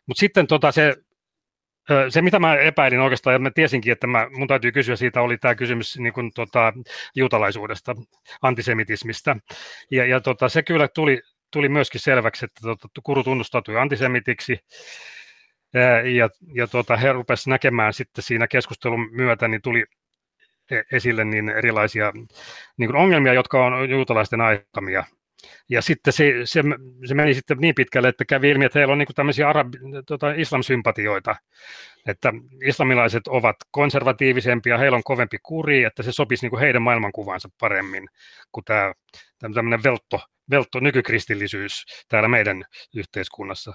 [0.06, 0.96] Mutta sitten tota, se,
[2.10, 5.38] se, mitä mä epäilin oikeastaan, ja mä tiesinkin, että mä, mun täytyy kysyä siitä, oli
[5.38, 6.74] tämä kysymys niin kun, tota,
[7.16, 7.96] juutalaisuudesta,
[8.42, 9.36] antisemitismistä.
[9.92, 14.60] Ja, ja tota, se kyllä tuli, tuli myöskin selväksi, että tota, Kuru tunnustautui antisemitiksi,
[15.74, 19.86] ja, ja, ja tota, he rupesivat näkemään sitten siinä keskustelun myötä, niin tuli
[20.92, 22.12] esille niin erilaisia
[22.78, 25.04] niin ongelmia, jotka on juutalaisten aikamia.
[25.70, 26.64] Ja sitten se, se,
[27.06, 30.32] se meni sitten niin pitkälle, että kävi ilmi, että heillä on niin tämmöisiä arabi, tota,
[30.32, 31.36] islamsympatioita,
[32.08, 32.34] että
[32.66, 38.08] islamilaiset ovat konservatiivisempia, heillä on kovempi kuri, että se sopisi niin kuin heidän maailmankuvaansa paremmin
[38.52, 38.94] kuin tämä
[39.54, 42.64] tämmöinen veltto, veltto nykykristillisyys täällä meidän
[42.96, 43.74] yhteiskunnassa.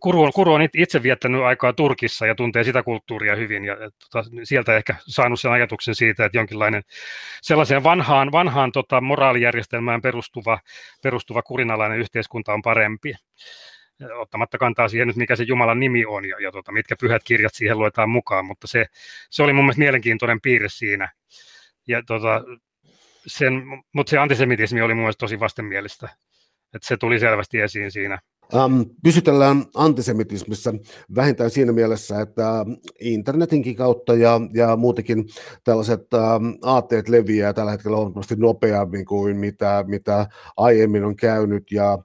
[0.00, 4.30] Kuru on, Kuru on itse viettänyt aikaa Turkissa ja tuntee sitä kulttuuria hyvin ja tota,
[4.42, 6.82] sieltä ehkä saanut sen ajatuksen siitä, että jonkinlainen
[7.42, 10.58] sellaiseen vanhaan, vanhaan tota, moraalijärjestelmään perustuva,
[11.02, 13.14] perustuva kurinalainen yhteiskunta on parempi
[14.18, 17.54] ottamatta kantaa siihen nyt, mikä se Jumalan nimi on ja, ja tota, mitkä pyhät kirjat
[17.54, 18.86] siihen luetaan mukaan, mutta se,
[19.30, 21.12] se oli mun mielestä mielenkiintoinen piirre siinä.
[21.88, 22.44] Ja tota,
[23.26, 26.08] sen, mutta se antisemitismi oli mun mielestä tosi vastenmielistä.
[26.74, 28.18] Että se tuli selvästi esiin siinä.
[28.54, 30.74] Um, pysytellään antisemitismissa
[31.14, 32.66] vähintään siinä mielessä, että
[33.00, 35.24] internetinkin kautta ja, ja muutenkin
[35.64, 41.98] tällaiset um, aatteet leviää tällä hetkellä huomattavasti nopeammin kuin mitä, mitä aiemmin on käynyt ja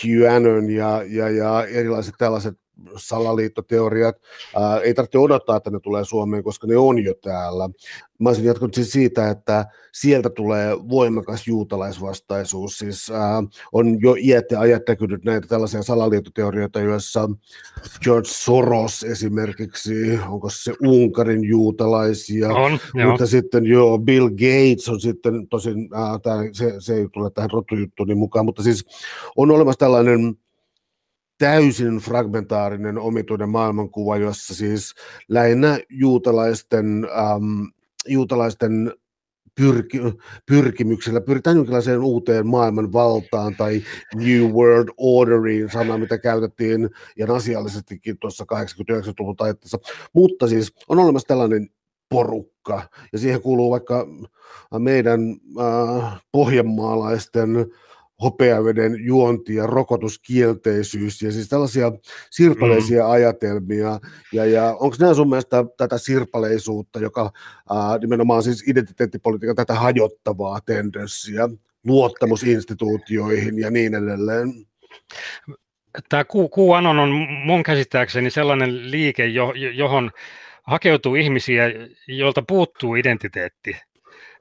[0.00, 2.63] QAnon ja, ja, ja erilaiset tällaiset
[2.96, 4.16] salaliittoteoriat.
[4.56, 7.68] Ää, ei tarvitse odottaa, että ne tulee Suomeen, koska ne on jo täällä.
[8.18, 12.78] Mä olisin jatkanut siis siitä, että sieltä tulee voimakas juutalaisvastaisuus.
[12.78, 17.30] Siis ää, on jo iät ja ajat näkynyt näitä tällaisia salaliittoteorioita, joissa
[18.04, 25.48] George Soros esimerkiksi, onko se Unkarin juutalaisia, on, mutta sitten joo, Bill Gates on sitten,
[25.48, 28.84] tosin ää, tää, se, se ei tule tähän rotujuttuun mukaan, mutta siis
[29.36, 30.36] on olemassa tällainen
[31.44, 34.94] täysin fragmentaarinen omituinen maailmankuva, jossa siis
[35.28, 37.62] lähinnä juutalaisten, ähm,
[38.08, 38.92] juutalaisten
[39.54, 40.00] pyrki,
[40.46, 43.82] pyrkimyksellä pyritään jonkinlaiseen uuteen maailman valtaan tai
[44.14, 49.78] New World Orderiin, sana mitä käytettiin ja asiallisestikin tuossa 80-90-luvun taitteessa.
[50.12, 51.68] Mutta siis on olemassa tällainen
[52.08, 54.06] porukka, ja siihen kuuluu vaikka
[54.78, 55.20] meidän
[55.60, 57.50] äh, pohjanmaalaisten
[58.22, 61.92] hopeaveden juonti ja rokotuskielteisyys ja siis tällaisia
[62.30, 63.10] sirpaleisia mm.
[63.10, 64.00] ajatelmia.
[64.32, 67.32] Ja, ja onko nämä sun mielestä tätä sirpaleisuutta, joka
[67.70, 71.48] ää, nimenomaan siis identiteettipolitiikan tätä hajottavaa tendenssiä,
[71.86, 74.48] luottamusinstituutioihin ja niin edelleen?
[76.08, 76.24] Tämä
[76.56, 77.10] QAnon on
[77.44, 79.26] mun käsittääkseni sellainen liike,
[79.74, 80.10] johon
[80.62, 81.64] hakeutuu ihmisiä,
[82.08, 83.76] joilta puuttuu identiteetti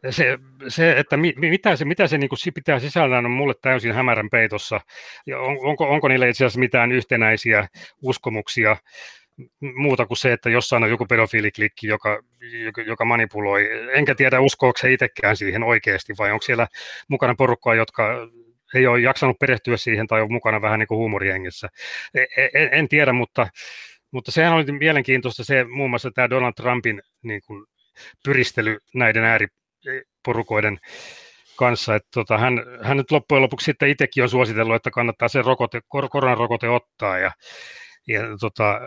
[0.10, 0.38] se,
[0.68, 4.30] se, että mi, mitä se, mitä se niin kuin pitää sisällään, on mulle täysin hämärän
[4.30, 4.82] peitossa.
[5.28, 7.68] Ja on, onko, onko niillä itse asiassa mitään yhtenäisiä
[8.02, 8.78] uskomuksia
[9.76, 12.20] muuta kuin se, että jossain on joku pedofiiliklikki, joka,
[12.86, 13.70] joka, manipuloi.
[13.94, 16.68] Enkä tiedä, uskoako se itsekään siihen oikeasti, vai onko siellä
[17.08, 18.28] mukana porukkaa, jotka
[18.76, 21.70] ei ole jaksanut perehtyä siihen tai on mukana vähän niin kuin huumorihengessä.
[22.14, 23.48] En, en, en tiedä, mutta,
[24.12, 27.66] mutta sehän oli mielenkiintoista se muun muassa tämä Donald Trumpin niin kuin,
[28.24, 29.48] pyristely näiden ääri,
[30.26, 30.80] porukoiden
[31.56, 31.96] kanssa.
[31.96, 35.82] Että tota, hän, hän nyt loppujen lopuksi sitten itsekin on suositellut, että kannattaa se rokote,
[35.88, 37.18] kor- koronarokote ottaa.
[37.18, 37.32] Ja,
[38.08, 38.80] ja tota,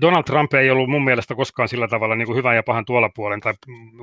[0.00, 3.10] Donald Trump ei ollut mun mielestä koskaan sillä tavalla niin kuin hyvän ja pahan tuolla
[3.14, 3.54] puolen tai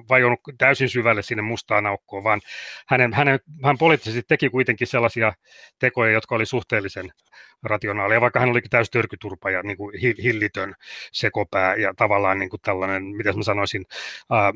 [0.10, 2.41] vajonnut täysin syvälle sinne mustaan aukkoon, vaan
[2.88, 5.34] hänen, hänen, hän poliittisesti teki kuitenkin sellaisia
[5.80, 7.10] tekoja, jotka oli suhteellisen
[7.63, 10.76] rationaalia, vaikka hän olikin täysin törkyturpa ja niin kuin hillitön
[11.12, 13.86] sekopää ja tavallaan niin kuin tällainen, mitä mä sanoisin,
[14.34, 14.54] äh,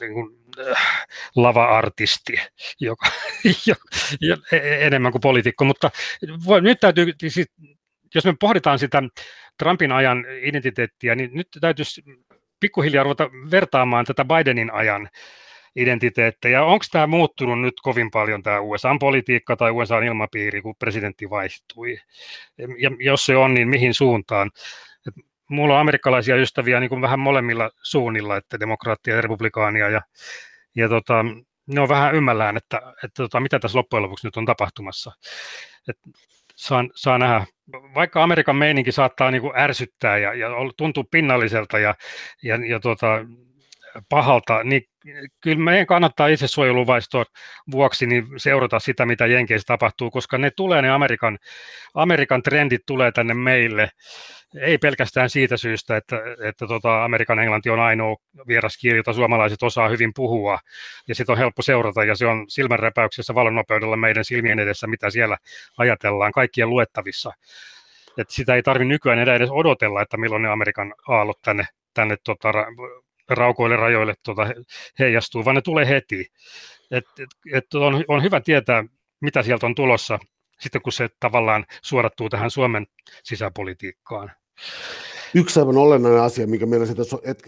[0.00, 0.36] niin kuin,
[0.70, 2.32] äh, lava-artisti,
[2.80, 3.06] joka,
[3.66, 3.74] jo,
[4.20, 5.90] jo, e, e, enemmän kuin poliitikko, mutta
[6.46, 7.46] voi, nyt täytyy, siis,
[8.14, 9.02] jos me pohditaan sitä
[9.58, 12.02] Trumpin ajan identiteettiä, niin nyt täytyisi
[12.60, 15.08] pikkuhiljaa ruveta vertaamaan tätä Bidenin ajan
[15.76, 16.64] identiteettejä.
[16.64, 21.98] Onko tämä muuttunut nyt kovin paljon tämä USA-politiikka tai USA-ilmapiiri, kun presidentti vaihtui?
[22.58, 24.50] Ja jos se on, niin mihin suuntaan?
[25.50, 30.02] Mulla on amerikkalaisia ystäviä niin kuin vähän molemmilla suunnilla, että demokraattia ja republikaania, ja,
[30.76, 31.24] ja tota,
[31.66, 35.12] ne on vähän ymmällään, että, että tota, mitä tässä loppujen lopuksi nyt on tapahtumassa.
[35.88, 35.96] Et
[36.56, 37.46] saa, saa nähdä.
[37.94, 41.94] Vaikka Amerikan meininki saattaa niin kuin ärsyttää ja, ja tuntuu pinnalliselta ja,
[42.42, 43.06] ja, ja tota,
[44.08, 44.82] pahalta, niin
[45.40, 47.24] kyllä meidän kannattaa itse suojeluvaistoon
[47.70, 51.38] vuoksi niin seurata sitä, mitä Jenkeissä tapahtuu, koska ne tulee, ne Amerikan,
[51.94, 53.90] Amerikan trendit tulee tänne meille,
[54.60, 58.16] ei pelkästään siitä syystä, että, että tota Amerikan englanti on ainoa
[58.48, 60.58] vieras kieli, jota suomalaiset osaa hyvin puhua,
[61.08, 65.36] ja sitä on helppo seurata, ja se on silmänräpäyksessä valonnopeudella meidän silmien edessä, mitä siellä
[65.78, 67.32] ajatellaan, kaikkien luettavissa.
[68.18, 72.52] Et sitä ei tarvitse nykyään edes odotella, että milloin ne Amerikan aallot tänne, tänne tota,
[73.28, 74.46] raukoille rajoille tuota,
[74.98, 76.26] heijastuu, vaan ne tulee heti.
[76.90, 78.84] Et, et, et on, on hyvä tietää,
[79.20, 80.18] mitä sieltä on tulossa,
[80.60, 82.86] sitten kun se tavallaan suorattuu tähän Suomen
[83.22, 84.32] sisäpolitiikkaan.
[85.36, 87.02] Yksi aivan olennainen asia, mikä meillä sitä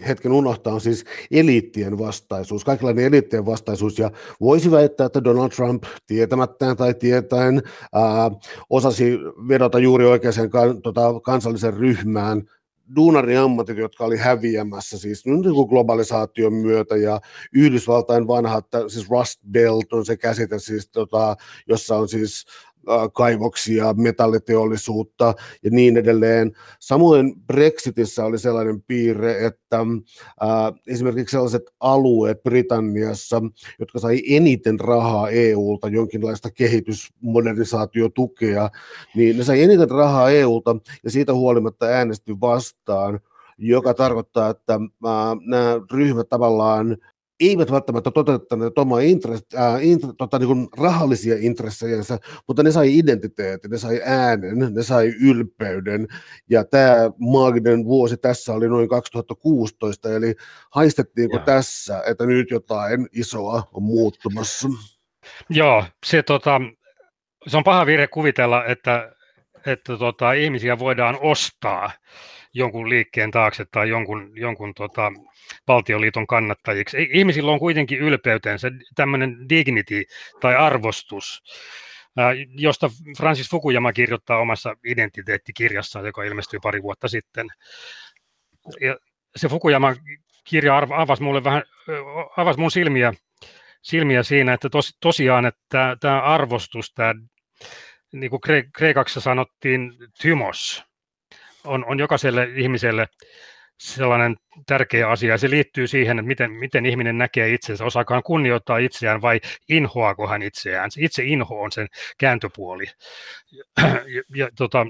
[0.07, 4.11] hetken unohtaa, on siis eliittien vastaisuus, kaikenlainen eliittien vastaisuus, ja
[4.41, 7.61] voisi väittää, että Donald Trump tietämättään tai tietäen
[7.93, 8.31] ää,
[8.69, 12.43] osasi vedota juuri oikeaan tota, kansallisen ryhmään,
[12.95, 17.21] duunariammatit, jotka oli häviämässä siis niin globalisaation myötä ja
[17.53, 21.35] Yhdysvaltain vanhat, siis Rust Belt on se käsite, siis, tota,
[21.67, 22.45] jossa on siis
[23.13, 26.51] kaivoksia, metalliteollisuutta ja niin edelleen.
[26.79, 29.79] Samoin Brexitissä oli sellainen piirre, että
[30.87, 33.41] esimerkiksi sellaiset alueet Britanniassa,
[33.79, 38.69] jotka sai eniten rahaa EUlta, jonkinlaista kehitysmodernisaatiotukea,
[39.15, 43.19] niin ne sai eniten rahaa EUlta ja siitä huolimatta äänesti vastaan
[43.57, 44.79] joka tarkoittaa, että
[45.47, 46.97] nämä ryhmät tavallaan
[47.39, 53.71] eivät välttämättä toteuttaneet omaa intress, äh, int, tota, niin rahallisia intressejänsä, mutta ne sai identiteetin,
[53.71, 56.07] ne sai äänen, ne sai ylpeyden,
[56.49, 60.35] ja tämä maaginen vuosi tässä oli noin 2016, eli
[60.71, 61.43] haistettiinko ja.
[61.43, 64.69] tässä, että nyt jotain isoa on muuttumassa?
[65.49, 66.61] Joo, se, tota,
[67.47, 69.15] se on paha virhe kuvitella, että,
[69.65, 71.91] että tota, ihmisiä voidaan ostaa
[72.57, 75.11] jonkun liikkeen taakse tai jonkun, jonkun tota,
[75.67, 77.07] valtioliiton kannattajiksi.
[77.11, 80.03] Ihmisillä on kuitenkin ylpeytensä, tämmöinen dignity
[80.41, 81.43] tai arvostus,
[82.55, 87.47] josta Francis Fukuyama kirjoittaa omassa identiteettikirjassaan, joka ilmestyi pari vuotta sitten.
[88.81, 88.97] Ja
[89.35, 89.95] se Fukuyama
[90.43, 91.63] kirja avasi mulle vähän,
[92.37, 93.13] avasi mun silmiä,
[93.81, 97.15] silmiä siinä, että tos, tosiaan, että tämä arvostus, tämä,
[98.11, 98.41] niin kuin
[98.73, 100.86] kreikaksi sanottiin, tymos,
[101.67, 103.07] on, on jokaiselle ihmiselle
[103.79, 105.37] sellainen tärkeä asia.
[105.37, 107.85] Se liittyy siihen, että miten, miten ihminen näkee itsensä.
[107.85, 110.91] Osaakaan kunnioittaa itseään vai inhoaako hän itseään.
[110.91, 112.85] Se itse inho on sen kääntöpuoli.
[113.77, 114.85] Ja, ja, tota,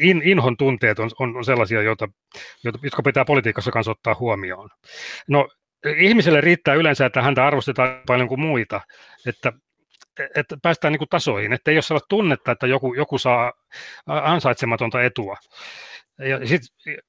[0.00, 2.08] in, inhon tunteet on, on, on sellaisia, joita,
[2.82, 4.68] jotka pitää politiikassa kanssa ottaa huomioon.
[5.28, 5.48] No,
[5.96, 8.80] ihmiselle riittää yleensä, että häntä arvostetaan paljon kuin muita,
[9.26, 9.52] että,
[10.34, 13.52] että päästään niin kuin tasoihin, että ei ole sellaista tunnetta, että joku, joku saa
[14.06, 15.36] ansaitsematonta etua.
[16.18, 16.62] Ja sit,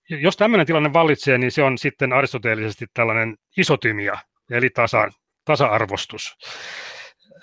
[0.10, 4.18] jos tämmöinen tilanne vallitsee, niin se on sitten aristoteellisesti tällainen isotymia,
[4.52, 5.08] eli tasa,
[5.46, 6.38] tasa-arvostus.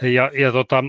[0.02, 0.84] Ja, ja tota,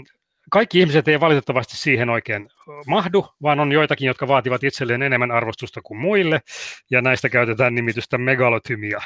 [0.50, 2.50] kaikki ihmiset ei valitettavasti siihen oikein
[2.88, 6.42] mahdu, vaan on joitakin, jotka vaativat itselleen enemmän arvostusta kuin muille,
[6.92, 9.02] ja näistä käytetään nimitystä megalotymia.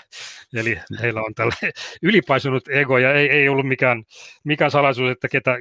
[0.54, 1.72] Eli heillä on tällainen
[2.04, 4.04] ylipaisunut ego, ja ei, ei ollut mikään,
[4.44, 5.56] mikään salaisuus, että ketä,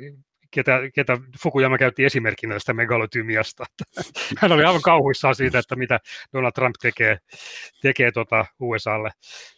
[0.50, 3.64] ketä, ketä Fukuyama käytti esimerkkinä tästä megalotymiasta.
[4.40, 6.00] Hän oli aivan kauhuissaan siitä, että mitä
[6.32, 7.18] Donald Trump tekee,
[7.82, 9.10] tekee tota USAlle.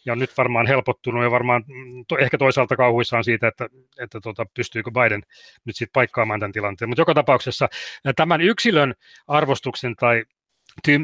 [0.05, 1.63] Ja on nyt varmaan helpottunut ja varmaan
[2.07, 3.67] to, ehkä toisaalta kauhuissaan siitä, että,
[3.99, 5.23] että tota, pystyykö Biden
[5.65, 6.89] nyt sitten paikkaamaan tämän tilanteen.
[6.89, 7.69] Mutta joka tapauksessa
[8.15, 8.93] tämän yksilön
[9.27, 10.23] arvostuksen tai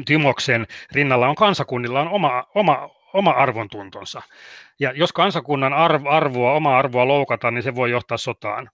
[0.06, 4.22] Tymoksen rinnalla on kansakunnilla on oma, oma, oma arvontuntonsa.
[4.80, 8.70] Ja jos kansakunnan arv, arvoa, oma arvoa loukata, niin se voi johtaa sotaan.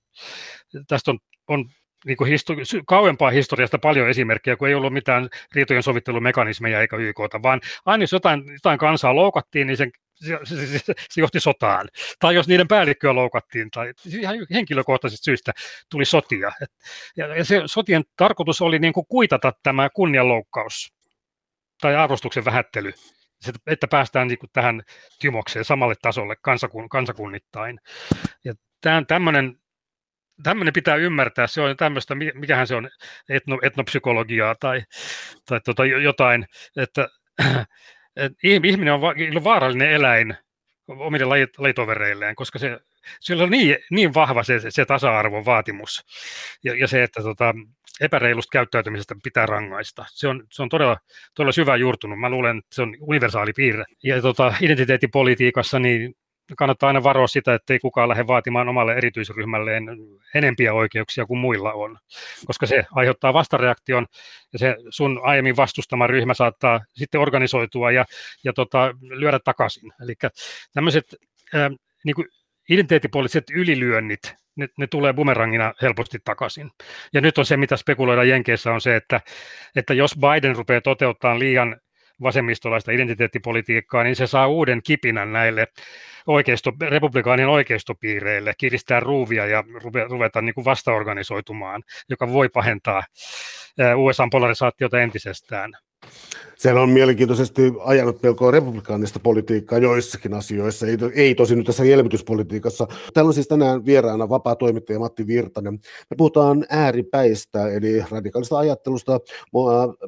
[0.89, 1.19] Tästä on,
[1.49, 1.65] on
[2.07, 7.43] niin kuin histori- kauempaa historiasta paljon esimerkkejä, kun ei ollut mitään riitojen sovittelumekanismeja eikä YKta,
[7.43, 11.89] vaan aina jos jotain, jotain kansaa loukattiin, niin sen, se, se, se, se johti sotaan.
[12.19, 15.53] Tai jos niiden päällikköä loukattiin, tai ihan henkilökohtaisista syistä
[15.91, 16.53] tuli sotia.
[16.63, 16.71] Et,
[17.17, 20.93] ja, ja se sotien tarkoitus oli niin kuin kuitata tämä kunnianloukkaus
[21.81, 22.93] tai arvostuksen vähättely
[23.67, 24.83] että päästään niin kuin tähän
[25.21, 27.81] tymokseen samalle tasolle kansakun, kansakunnittain.
[28.45, 28.55] Ja
[29.07, 29.57] tämmöinen
[30.43, 32.91] tämmöinen pitää ymmärtää, se on tämmöistä, mikähän se on,
[33.29, 34.83] etno, etnopsykologiaa tai,
[35.49, 36.47] tai tota jotain,
[36.77, 37.09] että,
[38.17, 39.01] että ihminen on
[39.45, 40.37] vaarallinen eläin
[40.89, 42.79] omille lajitovereilleen, koska se,
[43.21, 46.05] sillä on niin, niin vahva se, se tasa-arvon vaatimus
[46.65, 47.55] ja, ja se, että tota,
[48.01, 50.05] epäreilusta käyttäytymisestä pitää rangaista.
[50.09, 50.97] Se on, se on todella,
[51.35, 52.21] todella syvä juurtunut.
[52.21, 53.85] Mä luulen, että se on universaali piirre.
[54.03, 56.15] Ja tota, identiteettipolitiikassa niin
[56.57, 59.85] kannattaa aina varoa sitä, että ei kukaan lähde vaatimaan omalle erityisryhmälleen
[60.35, 61.99] enempiä oikeuksia kuin muilla on,
[62.47, 64.07] koska se aiheuttaa vastareaktion
[64.53, 68.05] ja se sun aiemmin vastustama ryhmä saattaa sitten organisoitua ja,
[68.45, 69.93] ja tota, lyödä takaisin.
[70.03, 70.15] Eli
[70.73, 71.05] tämmöiset
[71.55, 71.71] äh,
[72.05, 72.29] niin kuin
[72.71, 76.71] identiteettipoliittiset ylilyönnit, ne, ne tulee bumerangina helposti takaisin.
[77.13, 79.21] Ja nyt on se, mitä spekuloidaan Jenkeissä, on se, että,
[79.77, 81.81] että jos Biden rupeaa toteuttamaan liian
[82.23, 85.67] vasemmistolaista identiteettipolitiikkaa, niin se saa uuden kipinän näille
[86.27, 89.65] oikeisto, republikaanien oikeistopiireille, kiristää ruuvia ja
[90.11, 93.03] ruveta niin kuin vastaorganisoitumaan, joka voi pahentaa
[93.97, 95.73] USA-polarisaatiota entisestään.
[96.57, 102.87] Siellä on mielenkiintoisesti ajanut pelkoa republikaanista politiikkaa joissakin asioissa, ei, ei tosin nyt tässä elvytyspolitiikassa.
[103.15, 105.75] Täällä on siis tänään vieraana vapaa toimittaja Matti Virtanen.
[106.11, 109.21] Me puhutaan ääripäistä, eli radikaalista ajattelusta,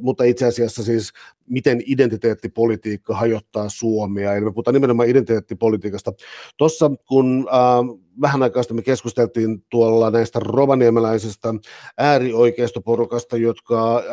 [0.00, 1.12] mutta itse asiassa siis
[1.48, 4.34] miten identiteettipolitiikka hajottaa Suomea.
[4.34, 6.12] Eli me puhutaan nimenomaan identiteettipolitiikasta.
[6.56, 11.54] Tuossa kun äh, vähän aikaa sitten me keskusteltiin tuolla näistä rovaniemeläisistä
[11.98, 14.04] äärioikeistoporukasta, jotka äh,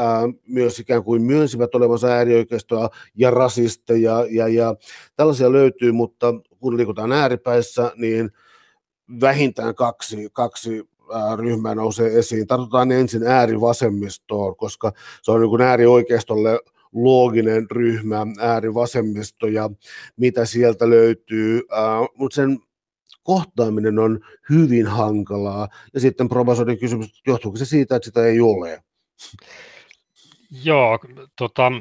[0.48, 4.76] myös ikään kuin myönsivät olevansa äärioikeistoa ja rasisteja ja, ja
[5.16, 8.32] tällaisia löytyy, mutta kun liikutaan ääripäissä, niin
[9.22, 10.90] vähintään kaksi, kaksi
[11.38, 12.48] ryhmää nousee esiin.
[12.48, 16.60] Tartutaan ensin äärivasemmistoon, koska se on niin äärioikeistolle
[16.94, 19.70] looginen ryhmä, äärivasemmisto ja
[20.18, 21.62] mitä sieltä löytyy,
[22.16, 22.60] mutta sen
[23.24, 25.68] kohtaaminen on hyvin hankalaa.
[25.94, 28.84] Ja sitten provosoinnin kysymys, johtuuko se siitä, että sitä ei ole?
[30.64, 31.00] Joo,
[31.38, 31.72] tota,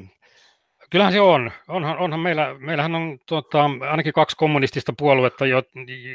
[0.90, 1.50] kyllähän se on.
[1.68, 5.46] Onhan, onhan meillä, meillähän on tota, ainakin kaksi kommunistista puoluetta,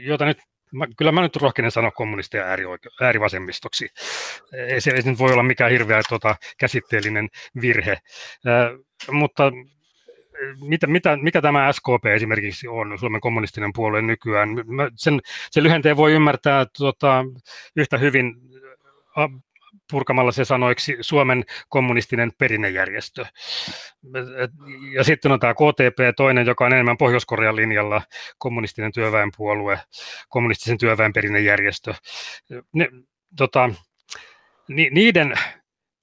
[0.04, 0.38] joita nyt
[0.72, 3.90] Mä, kyllä mä nyt rohkenen sanoa kommunisteja äärioike- äärivasemmistoksi.
[4.54, 7.28] Ei se, ei se nyt voi olla mikään hirveä tota, käsitteellinen
[7.62, 7.92] virhe.
[7.92, 8.00] Äh,
[9.12, 9.52] mutta
[10.62, 14.50] mitä, mitä, mikä tämä SKP esimerkiksi on, Suomen kommunistinen puolue nykyään?
[14.50, 15.20] Mä sen,
[15.52, 17.26] sen lyhenteen voi ymmärtää tota,
[17.76, 18.36] yhtä hyvin
[19.92, 23.26] purkamalla se sanoiksi Suomen kommunistinen perinnejärjestö.
[24.94, 28.02] Ja sitten on tämä KTP, toinen, joka on enemmän Pohjois-Korean linjalla,
[28.38, 29.80] kommunistinen työväenpuolue,
[30.30, 31.94] kommunistisen työväen perinnejärjestö.
[32.74, 32.90] Ne,
[33.38, 33.70] tota,
[34.68, 35.34] ni, niiden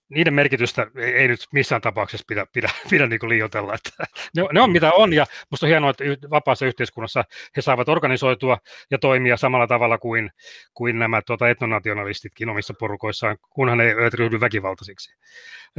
[0.08, 3.74] niiden merkitystä ei, ei nyt missään tapauksessa pidä, pidä, pidä niin liioitella.
[3.74, 3.90] Että
[4.36, 7.24] ne, ne on mitä on, ja minusta on hienoa, että vapaassa yhteiskunnassa
[7.56, 8.58] he saavat organisoitua
[8.90, 10.30] ja toimia samalla tavalla kuin,
[10.74, 15.14] kuin nämä tuota, etnonationalistitkin omissa porukoissaan, kunhan ne eivät ryhdy väkivaltaisiksi.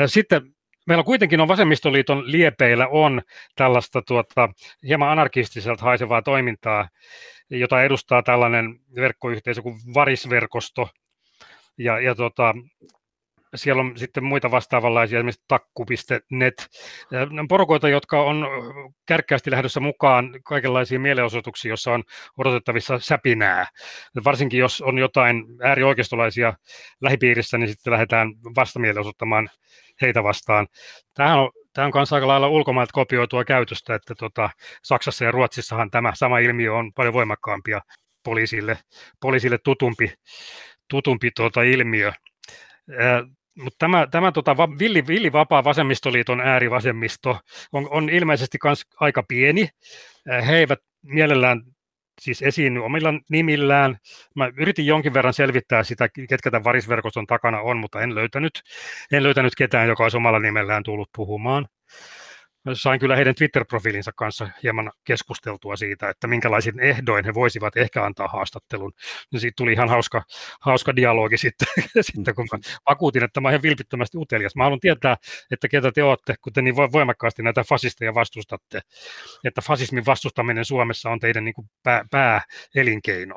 [0.06, 0.42] Sitten
[0.88, 3.22] meillä kuitenkin on vasemmistoliiton liepeillä on
[3.56, 4.50] tällaista tuota,
[4.84, 6.90] hieman anarkistiselta haisevaa toimintaa,
[7.50, 10.90] jota edustaa tällainen verkkoyhteisö kuin Varisverkosto,
[11.78, 12.54] ja, ja tota,
[13.56, 16.68] siellä on sitten muita vastaavanlaisia, esimerkiksi takku.net,
[17.50, 18.48] porukoita, jotka on
[19.06, 22.04] kärkkäästi lähdössä mukaan kaikenlaisiin mielenosoituksiin, joissa on
[22.38, 23.66] odotettavissa säpinää.
[24.26, 26.54] Varsinkin jos on jotain äärioikeistolaisia
[27.02, 29.50] lähipiirissä, niin sitten lähdetään vastamielenosoittamaan
[30.02, 30.68] heitä vastaan.
[31.14, 34.50] Tämähän on Tämä on myös aika lailla ulkomailta kopioitua käytöstä, että tota,
[34.84, 37.82] Saksassa ja Ruotsissahan tämä sama ilmiö on paljon voimakkaampia
[38.24, 38.78] poliisille,
[39.22, 40.14] poliisille tutumpi,
[40.90, 42.12] tutumpi tuota ilmiö.
[43.58, 47.40] Mutta tämä, tämä tota, villi, villi vapaa vasemmistoliiton äärivasemmisto
[47.72, 49.70] on, on ilmeisesti myös aika pieni.
[50.48, 51.62] He eivät mielellään
[52.22, 53.98] siis esiin omilla nimillään.
[54.36, 58.62] Mä yritin jonkin verran selvittää sitä, ketkä tämän varisverkoston takana on, mutta en löytänyt,
[59.12, 61.68] en löytänyt ketään, joka olisi omalla nimellään tullut puhumaan
[62.74, 68.28] sain kyllä heidän Twitter-profiilinsa kanssa hieman keskusteltua siitä, että minkälaisin ehdoin he voisivat ehkä antaa
[68.28, 68.94] haastattelun.
[69.32, 70.24] Ja siitä tuli ihan hauska,
[70.62, 71.68] hauska dialogi sitten,
[72.02, 74.56] sitten, kun mä vakuutin, että mä olen vilpittömästi utelias.
[74.56, 75.18] Mä haluan tietää,
[75.52, 78.82] että ketä te olette, kun te niin voimakkaasti näitä fasisteja vastustatte,
[79.44, 83.36] että fasismin vastustaminen Suomessa on teidän niin kuin pää, pääelinkeino.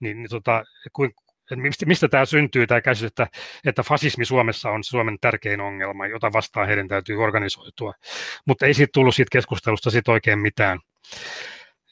[0.00, 1.12] Niin, niin tota, kuin,
[1.56, 3.26] mistä, mistä tämä syntyy, tämä käsitys, että,
[3.64, 7.92] että fasismi Suomessa on Suomen tärkein ongelma, jota vastaan heidän täytyy organisoitua.
[8.46, 10.78] Mutta ei siitä tullut siitä keskustelusta sit oikein mitään.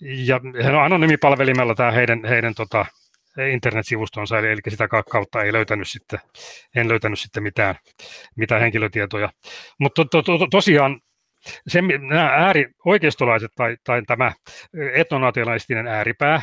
[0.01, 0.41] Ja
[0.85, 2.87] anonymipalvelimella tämä heidän, heidän tota,
[3.53, 6.19] internetsivustonsa, eli, eli sitä kautta ei löytänyt sitten,
[6.75, 7.75] en löytänyt sitten mitään,
[8.37, 9.33] mitään henkilötietoja.
[9.81, 11.01] Mutta to, to, to, tosiaan
[11.69, 14.33] se, nämä ääri, oikeistolaiset tai, tai tämä
[14.95, 16.43] etnonationalistinen ääripää,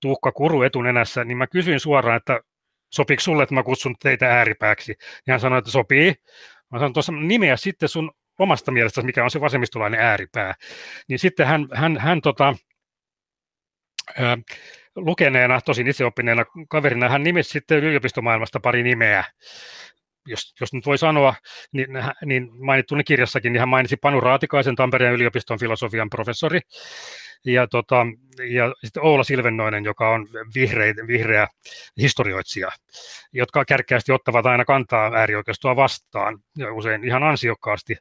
[0.00, 2.40] Tuukka Kuru etunenässä, niin mä kysyin suoraan, että
[2.92, 4.94] sopiiko sulle, että mä kutsun teitä ääripääksi?
[5.26, 6.14] Ja hän sanoi, että sopii.
[6.72, 10.54] Mä sanoin tuossa nimeä sitten sun omasta mielestäsi, mikä on se vasemmistolainen ääripää.
[11.08, 12.54] Niin sitten hän, hän, hän tota,
[14.18, 14.38] ää,
[14.96, 19.24] lukeneena, tosin itseoppineena kaverina, hän nimesi sitten yliopistomaailmasta pari nimeä.
[20.28, 21.34] Jos, jos nyt voi sanoa,
[21.72, 21.88] niin,
[22.24, 26.60] niin mainittuni kirjassakin, niin hän mainitsi Panu Raatikaisen, Tampereen yliopiston filosofian professori,
[27.44, 28.06] ja, tota,
[28.50, 31.46] ja sitten Oula Silvennoinen, joka on vihreä, vihreä
[31.96, 32.68] historioitsija,
[33.32, 37.96] jotka kärkkäästi ottavat aina kantaa äärioikeistoa vastaan, ja usein ihan ansiokkaasti.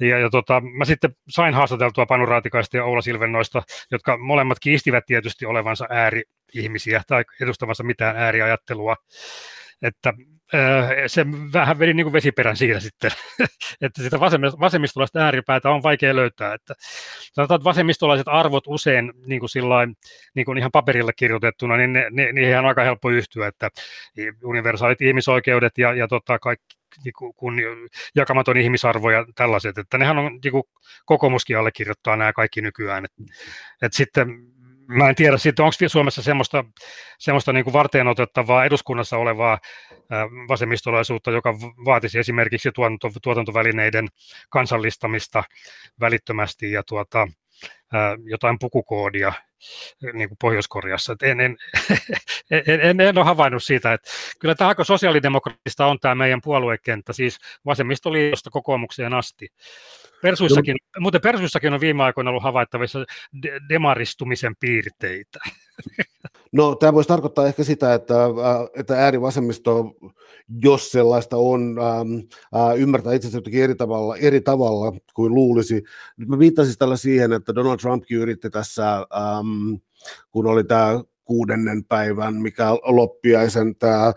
[0.00, 5.06] Ja, ja tota, mä sitten sain haastateltua Panu Raatikaista ja Oula Silvennoista, jotka molemmat kiistivät
[5.06, 8.96] tietysti olevansa ääri-ihmisiä tai edustavansa mitään ääriajattelua.
[9.82, 10.12] Että
[11.06, 13.10] se vähän veri niin kuin vesiperän siinä sitten,
[13.80, 14.20] että sitä
[14.60, 16.54] vasemmistolaista ääripäätä on vaikea löytää.
[16.54, 16.74] Että
[17.32, 19.96] sanotaan, että vasemmistolaiset arvot usein niin kuin sillain,
[20.34, 23.70] niin kuin ihan paperilla kirjoitettuna, niin ne, ne, on aika helppo yhtyä, että
[24.44, 27.54] universaalit ihmisoikeudet ja, ja tota, kaikki niin kun
[28.14, 30.64] jakamaton ihmisarvo ja tällaiset, että nehän on niin kuin
[31.04, 33.04] kokoomuskin allekirjoittaa nämä kaikki nykyään.
[33.04, 33.22] että
[33.82, 34.28] et sitten
[34.88, 36.64] mä en tiedä sitten, onko Suomessa semmoista,
[37.18, 39.58] semmoista niin kuin varteen otettavaa eduskunnassa olevaa
[40.48, 41.54] vasemmistolaisuutta, joka
[41.84, 44.08] vaatisi esimerkiksi tuotanto, tuotantovälineiden
[44.50, 45.44] kansallistamista
[46.00, 47.28] välittömästi ja tuota,
[48.24, 49.32] jotain pukukoodia
[50.12, 51.16] niin kuin Pohjois-Koreassa.
[51.22, 51.56] En, en,
[52.50, 57.12] en, en, en ole havainnut siitä, että kyllä tämä aika sosiaalidemokratista on tämä meidän puoluekenttä,
[57.12, 59.48] siis vasemmistoliitosta kokoomukseen asti.
[60.22, 61.00] Persuissakin, no.
[61.00, 63.04] muuten Persuissakin on viime aikoina ollut havaittavissa
[63.42, 65.38] de- demaristumisen piirteitä.
[66.52, 68.14] No tämä voisi tarkoittaa ehkä sitä, että,
[68.76, 69.94] että äärivasemmisto,
[70.62, 75.82] jos sellaista on, ähm, ymmärtää itse eri tavalla, eri tavalla kuin luulisi.
[76.16, 79.74] Nyt mä viittasin tällä siihen, että Donald Trumpkin yritti tässä, ähm,
[80.30, 84.12] kun oli tämä kuudennen päivän, mikä loppiaisen tämä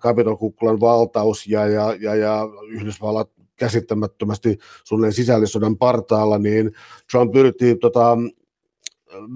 [0.00, 6.72] Capitol-kukkulan valtaus ja, ja, ja, ja Yhdysvallat käsittämättömästi suunnilleen sisällissodan partaalla, niin
[7.10, 8.18] Trump yritti tota,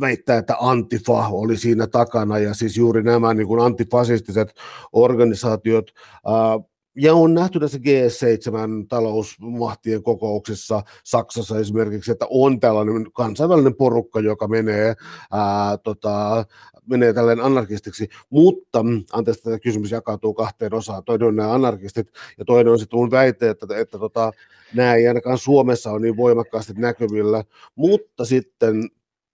[0.00, 2.38] väittää, että Antifa oli siinä takana.
[2.38, 4.54] Ja siis juuri nämä niin kuin antifasistiset
[4.92, 5.90] organisaatiot,
[6.26, 6.58] ää,
[6.96, 14.48] ja on nähty tässä G7 talousmahtien kokouksissa Saksassa esimerkiksi, että on tällainen kansainvälinen porukka, joka
[14.48, 14.94] menee,
[15.32, 16.44] ää, tota,
[16.86, 22.44] menee tällainen anarkistiksi, mutta, anteeksi, tämä kysymys jakautuu kahteen osaan, toinen on nämä anarkistit ja
[22.44, 24.32] toinen on sitten mun väite, että, että, että tota,
[24.74, 27.44] nämä ei ainakaan Suomessa ole niin voimakkaasti näkyvillä,
[27.74, 28.88] mutta sitten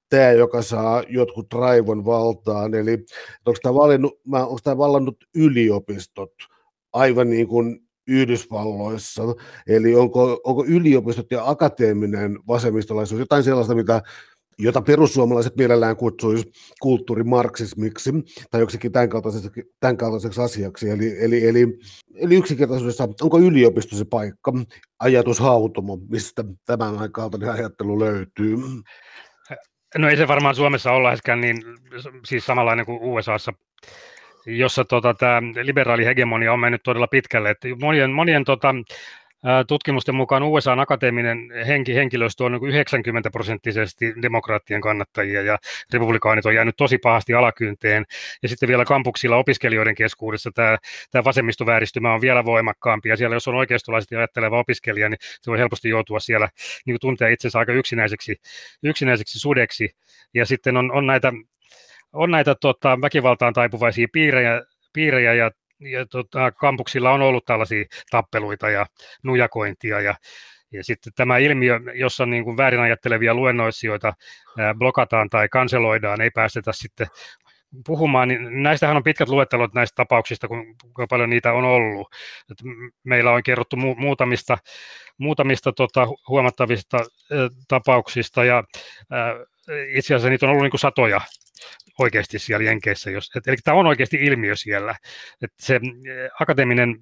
[0.08, 2.92] tämä, joka saa jotkut raivon valtaan, eli
[3.46, 6.32] onko tämä, valinnut, onko tämä vallannut yliopistot
[6.92, 9.22] aivan niin kuin Yhdysvalloissa,
[9.66, 14.02] eli onko, onko yliopistot ja akateeminen vasemmistolaisuus jotain sellaista, mitä
[14.58, 18.10] jota perussuomalaiset mielellään kutsuisi kulttuurimarksismiksi
[18.50, 20.90] tai joksikin tämän kaltaiseksi, tämän kaltaiseksi asiaksi.
[20.90, 21.78] Eli, eli, eli,
[22.14, 24.52] eli yksinkertaisuudessa, onko yliopisto se paikka,
[24.98, 28.56] ajatushautomo, mistä tämän kaltainen ajattelu löytyy?
[29.98, 31.56] No ei se varmaan Suomessa läheskään niin
[32.26, 33.52] siis samanlainen kuin USAssa,
[34.46, 37.50] jossa tota, tämä liberaali hegemonia on mennyt todella pitkälle.
[37.50, 38.74] Että monien, monien tota,
[39.68, 45.58] tutkimusten mukaan USAn akateeminen henki, henkilöstö on 90 niin prosenttisesti demokraattien kannattajia ja
[45.92, 48.04] republikaanit on jäänyt tosi pahasti alakynteen.
[48.42, 50.78] Ja sitten vielä kampuksilla opiskelijoiden keskuudessa tämä,
[51.10, 55.58] tämä vasemmistovääristymä on vielä voimakkaampi ja siellä jos on oikeistolaisesti ajatteleva opiskelija, niin se voi
[55.58, 56.48] helposti joutua siellä
[56.86, 58.36] niin tuntea itsensä aika yksinäiseksi,
[58.82, 59.90] yksinäiseksi sudeksi.
[60.34, 61.32] Ja sitten on, on näitä
[62.12, 65.50] on näitä tota, väkivaltaan taipuvaisia piirejä, piirejä ja
[65.80, 68.86] ja tota, kampuksilla on ollut tällaisia tappeluita ja
[69.22, 70.14] nujakointia ja
[70.72, 74.12] ja sitten tämä ilmiö, jossa niin kuin väärin ajattelevia luennoitsijoita
[74.78, 77.06] blokataan tai kanseloidaan, ei päästetä sitten
[77.86, 82.08] puhumaan, niin näistähän on pitkät luettelot näistä tapauksista, kuinka paljon niitä on ollut.
[82.50, 82.58] Et
[83.04, 84.58] meillä on kerrottu mu- muutamista,
[85.18, 87.02] muutamista tota, huomattavista ä,
[87.68, 88.64] tapauksista, ja ä,
[89.88, 91.20] itse asiassa niitä on ollut niin kuin satoja
[91.98, 93.10] oikeasti siellä Jenkeissä.
[93.10, 94.94] Jos, et, eli tämä on oikeasti ilmiö siellä.
[95.42, 96.98] Et se eh, akateeminen,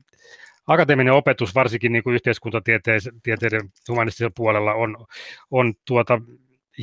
[0.67, 5.07] akateeminen opetus, varsinkin niin kuin yhteiskuntatieteiden humanistisella puolella, on,
[5.51, 6.21] on tuota,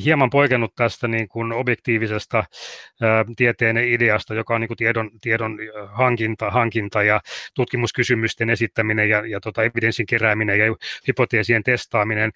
[0.04, 2.44] hieman poikennut tästä niin kuin objektiivisesta
[3.02, 7.20] ää, tieteen ideasta, joka on niin kuin tiedon, tiedon hankinta, hankinta ja
[7.54, 10.64] tutkimuskysymysten esittäminen ja, ja tota evidenssin kerääminen ja
[11.08, 12.30] hypoteesien testaaminen.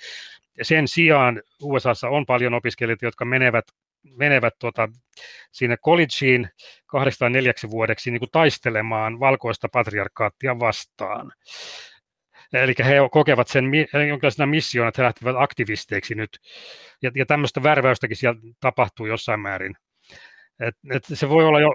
[0.63, 3.65] Sen sijaan USAssa on paljon opiskelijoita, jotka menevät
[4.05, 4.89] menevät tuota,
[5.53, 6.51] sinne collegeen
[6.87, 11.33] kahdeksi neljäksi vuodeksi niin kuin taistelemaan valkoista patriarkaattia vastaan.
[12.53, 13.65] Eli he kokevat sen
[14.09, 16.39] jonkinlaisena missiona, että he lähtevät aktivisteiksi nyt.
[17.03, 19.77] Ja, ja tämmöistä värväystäkin siellä tapahtuu jossain määrin.
[20.61, 21.71] Et, et se voi olla jo,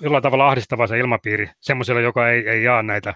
[0.00, 3.14] jollain tavalla ahdistava se ilmapiiri semmoiselle, joka ei, ei jaa näitä,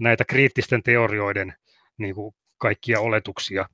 [0.00, 1.54] näitä kriittisten teorioiden
[1.98, 3.66] niin kuin kaikkia oletuksia.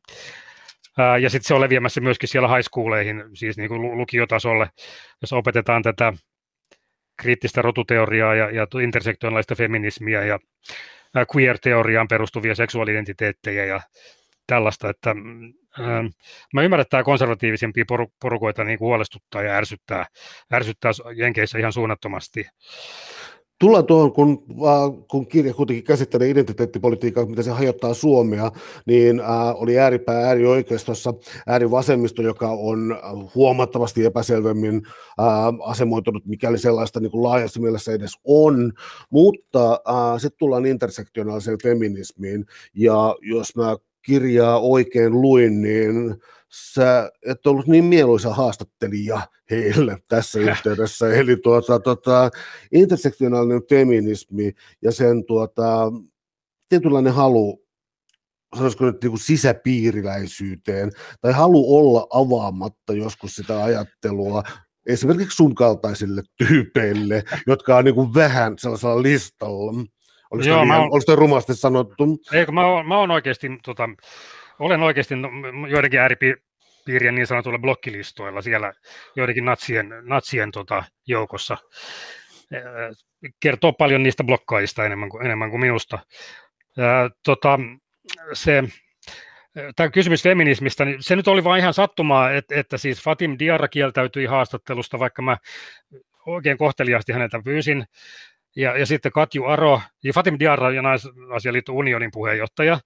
[0.99, 4.71] Ää, ja sitten se on leviämässä myöskin siellä high schooleihin, siis niin kuin lukiotasolle,
[5.21, 6.13] jos opetetaan tätä
[7.21, 10.39] kriittistä rotuteoriaa ja, ja intersektionaalista feminismiä ja
[11.37, 13.81] queer-teoriaan perustuvia seksuaalidentiteettejä ja
[14.47, 15.11] tällaista, että
[15.81, 16.05] äh,
[16.55, 17.85] mä ymmärrän, että tämä konservatiivisempia
[18.21, 20.07] porukoita niin huolestuttaa ja ärsyttää,
[20.53, 22.47] ärsyttää Jenkeissä ihan suunnattomasti.
[23.59, 28.51] Tullaan tuohon, kun, äh, kun kirja kuitenkin käsittelee identiteettipolitiikkaa, mitä se hajottaa Suomea,
[28.87, 31.15] niin äh, oli ääripää äärioikeistossa
[31.47, 32.99] äärivasemmisto, joka on
[33.35, 34.83] huomattavasti epäselvemmin
[35.21, 35.27] äh,
[35.71, 38.73] asemoitunut, mikäli sellaista niin kuin laajassa mielessä edes on,
[39.11, 46.17] mutta äh, sitten tullaan intersektionaaliseen feminismiin, ja jos mä kirjaa oikein luin, niin
[46.49, 49.21] sä et ollut niin mieluisa haastattelija
[49.51, 51.13] heille tässä yhteydessä.
[51.15, 52.31] Eli tuota, tuota,
[52.73, 55.93] intersektionaalinen feminismi ja sen tuota,
[56.69, 57.69] tietynlainen halu
[58.57, 60.91] sanoisiko nyt niin kuin sisäpiiriläisyyteen,
[61.21, 64.43] tai halu olla avaamatta joskus sitä ajattelua
[64.87, 69.73] esimerkiksi sun kaltaisille tyypeille, jotka on niin kuin vähän sellaisella listalla.
[70.31, 72.19] Oliko Joo, oon, rumasti sanottu?
[72.33, 73.89] Eikö, mä, oon, mä oon oikeasti, tota,
[74.59, 75.29] olen oikeasti no,
[75.69, 78.73] joidenkin ääripiirien niin sanotuilla blokkilistoilla siellä
[79.17, 81.57] joidenkin natsien, natsien tota, joukossa.
[83.41, 85.99] Kertoo paljon niistä blokkaajista enemmän kuin, enemmän kuin minusta.
[87.25, 87.59] Tota,
[88.33, 88.63] se,
[89.77, 93.69] tämä kysymys feminismistä, niin se nyt oli vain ihan sattumaa, että, että siis Fatim Diarra
[93.69, 95.37] kieltäytyi haastattelusta, vaikka mä
[96.27, 97.85] oikein kohteliaasti häneltä pyysin.
[98.59, 102.81] Ja, ja sitten Katju Aro, ja Fatim Diarra ja Naisasialiiton unionin puheenjohtaja,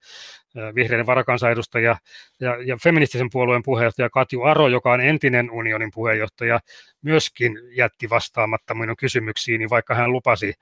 [0.75, 1.95] vihreiden varakansanedustaja
[2.39, 6.59] ja, ja feministisen puolueen puheenjohtaja Katju Aro, joka on entinen unionin puheenjohtaja,
[7.01, 10.53] myöskin jätti vastaamatta minun kysymyksiini, vaikka hän lupasi,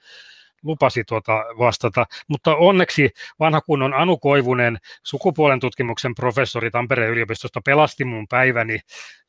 [0.64, 2.06] lupasi tuota vastata.
[2.28, 3.10] Mutta onneksi
[3.40, 8.80] vanha kunnon Anu Koivunen, sukupuolen tutkimuksen professori Tampereen yliopistosta, pelasti mun päiväni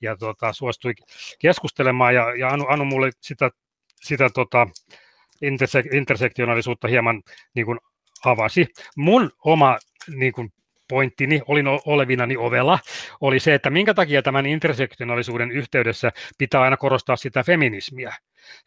[0.00, 0.92] ja tuota, suostui
[1.38, 2.14] keskustelemaan.
[2.14, 3.50] Ja, ja Anu, Anu mulle sitä,
[4.02, 4.66] sitä tota,
[5.42, 7.22] interse- intersektionaalisuutta hieman
[7.54, 7.78] niin kuin
[8.24, 8.66] avasi.
[8.96, 9.78] Mun oma
[10.16, 10.52] niin kuin
[10.88, 12.78] pointtini, olin olevinani ovella,
[13.20, 18.14] oli se, että minkä takia tämän intersektionaalisuuden yhteydessä pitää aina korostaa sitä feminismiä.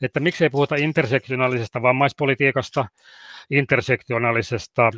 [0.01, 2.85] Että miksei puhuta intersektionaalisesta vammaispolitiikasta,
[3.49, 4.91] intersektionaalisesta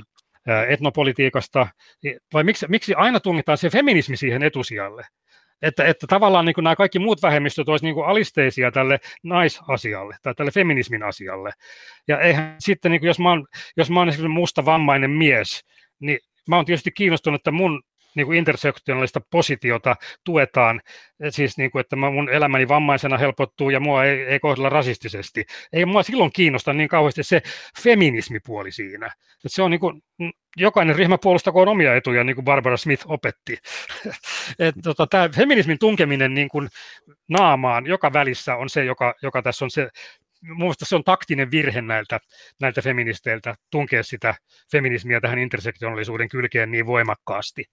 [0.67, 1.67] etnopolitiikasta,
[2.33, 5.03] vai miksi, miksi aina tungitaan se feminismi siihen etusijalle?
[5.61, 10.35] Että, että tavallaan niin kuin nämä kaikki muut vähemmistöt olisivat niin alisteisia tälle naisasialle tai
[10.35, 11.51] tälle feminismin asialle.
[12.07, 13.47] Ja eihän sitten, niin kuin jos, mä oon,
[13.77, 15.65] jos mä oon musta vammainen mies,
[15.99, 17.83] niin mä oon tietysti kiinnostunut, että mun
[18.17, 20.81] niin kuin intersektionaalista positiota tuetaan,
[21.29, 25.45] siis niin kuin, että mun elämäni vammaisena helpottuu ja mua ei, ei kohdella rasistisesti.
[25.73, 27.41] Ei mua silloin kiinnosta niin kauheasti se
[27.83, 29.05] feminismipuoli siinä.
[29.05, 30.01] Että se on niin kuin,
[30.57, 33.57] jokainen ryhmä puolustakoon omia etuja, niin kuin Barbara Smith opetti.
[34.83, 36.69] tota, Tämä feminismin tunkeminen niin kuin
[37.29, 39.89] naamaan joka välissä on se, joka, joka tässä on se
[40.41, 42.19] Mielestäni se on taktinen virhe näiltä,
[42.61, 44.35] näiltä feministeiltä tunkea sitä
[44.71, 47.65] feminismiä tähän intersektionaalisuuden kylkeen niin voimakkaasti.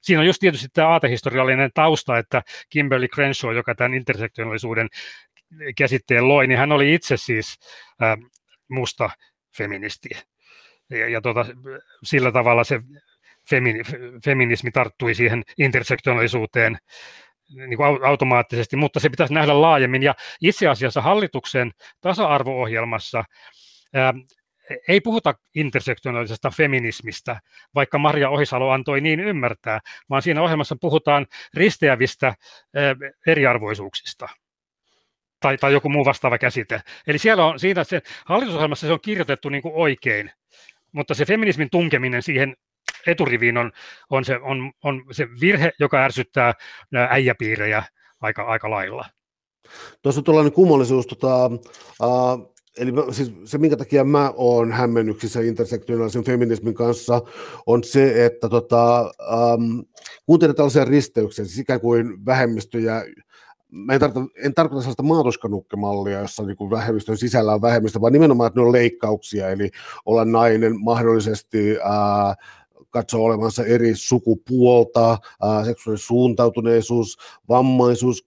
[0.00, 4.88] Siinä on just tietysti tämä aatehistoriallinen tausta, että Kimberly Crenshaw, joka tämän intersektionaalisuuden
[5.76, 7.58] käsitteen loi, niin hän oli itse siis
[8.02, 8.16] äh,
[8.68, 9.10] musta
[9.56, 10.08] feministi.
[10.90, 11.46] Ja, ja tota,
[12.04, 12.80] sillä tavalla se
[13.50, 13.80] femini,
[14.24, 16.78] feminismi tarttui siihen intersektionaalisuuteen
[17.56, 20.02] niin kuin automaattisesti, mutta se pitäisi nähdä laajemmin.
[20.02, 23.24] Ja itse asiassa hallituksen tasa-arvo-ohjelmassa
[23.94, 24.14] ää,
[24.88, 27.40] ei puhuta intersektionaalisesta feminismistä,
[27.74, 29.80] vaikka Maria Ohisalo antoi niin ymmärtää,
[30.10, 32.94] vaan siinä ohjelmassa puhutaan risteävistä ää,
[33.26, 34.28] eriarvoisuuksista
[35.40, 36.80] tai, tai joku muu vastaava käsite.
[37.06, 40.30] Eli siellä on, siinä se, hallitusohjelmassa se on kirjoitettu niin kuin oikein,
[40.92, 42.56] mutta se feminismin tunkeminen siihen
[43.06, 43.72] eturiviin on,
[44.10, 46.54] on, se, on, on se virhe, joka ärsyttää
[47.10, 47.82] äijäpiirejä
[48.20, 49.04] aika, aika lailla.
[50.02, 51.46] Tuossa on tällainen kummallisuus, tota,
[52.02, 57.22] uh, eli siis se, minkä takia mä oon hämmennyksissä intersektionaalisen feminismin kanssa,
[57.66, 59.12] on se, että tota,
[59.54, 59.84] um,
[60.26, 63.04] kuuntelen tällaisia risteyksiä, siis ikään kuin vähemmistöjä,
[63.70, 68.12] mä en, tarkoita, en tarkoita sellaista maatuskanukkemallia, jossa niin kuin vähemmistön sisällä on vähemmistö, vaan
[68.12, 69.70] nimenomaan, että ne on leikkauksia, eli
[70.04, 72.34] olla nainen mahdollisesti ää,
[72.94, 75.18] katsoo olevansa eri sukupuolta,
[75.64, 77.18] seksuaalisuuntautuneisuus,
[77.48, 78.26] vammaisuus,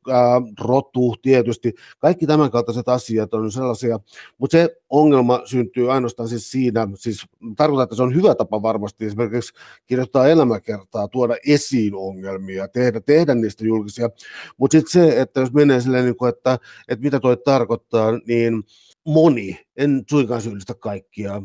[0.60, 4.00] rotu tietysti, kaikki tämän kaltaiset asiat on sellaisia,
[4.38, 9.06] mutta se ongelma syntyy ainoastaan siis siinä, siis tarkoittaa, että se on hyvä tapa varmasti
[9.06, 9.54] esimerkiksi
[9.86, 14.10] kirjoittaa elämäkertaa, tuoda esiin ongelmia, tehdä, tehdä niistä julkisia,
[14.58, 18.64] mutta sitten se, että jos menee silleen, kuin, että, että mitä toi tarkoittaa, niin
[19.08, 21.42] moni, en suinkaan syyllistä kaikkia,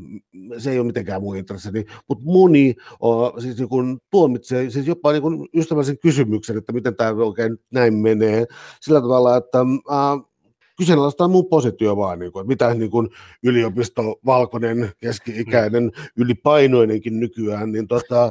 [0.58, 5.12] se ei ole mitenkään mun intressini, mutta moni o, siis niin kun tuomitsee siis jopa
[5.12, 8.46] niin kun ystävällisen kysymyksen, että miten tämä oikein näin menee,
[8.80, 9.58] sillä tavalla, että
[9.90, 10.32] äh,
[10.78, 13.08] kyseenalaistaa mun positio vaan, niin kuin, mitä niin kuin
[13.42, 18.30] yliopisto, valkoinen, keski-ikäinen, ylipainoinenkin nykyään, niin tota,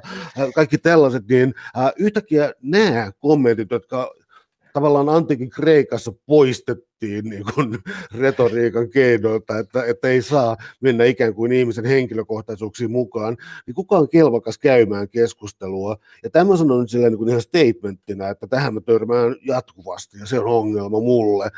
[0.55, 4.13] kaikki tällaiset, niin äh, yhtäkkiä nämä kommentit, jotka
[4.73, 7.79] tavallaan antiikin Kreikassa poistettiin niin kuin
[8.19, 14.09] retoriikan keinoilta, että, että ei saa mennä ikään kuin ihmisen henkilökohtaisuuksiin mukaan, niin kuka on
[14.09, 15.97] kelvokas käymään keskustelua.
[16.23, 20.25] Ja tämä sanon nyt silleen niin kuin ihan statementtina, että tähän mä törmään jatkuvasti ja
[20.25, 21.49] se on ongelma mulle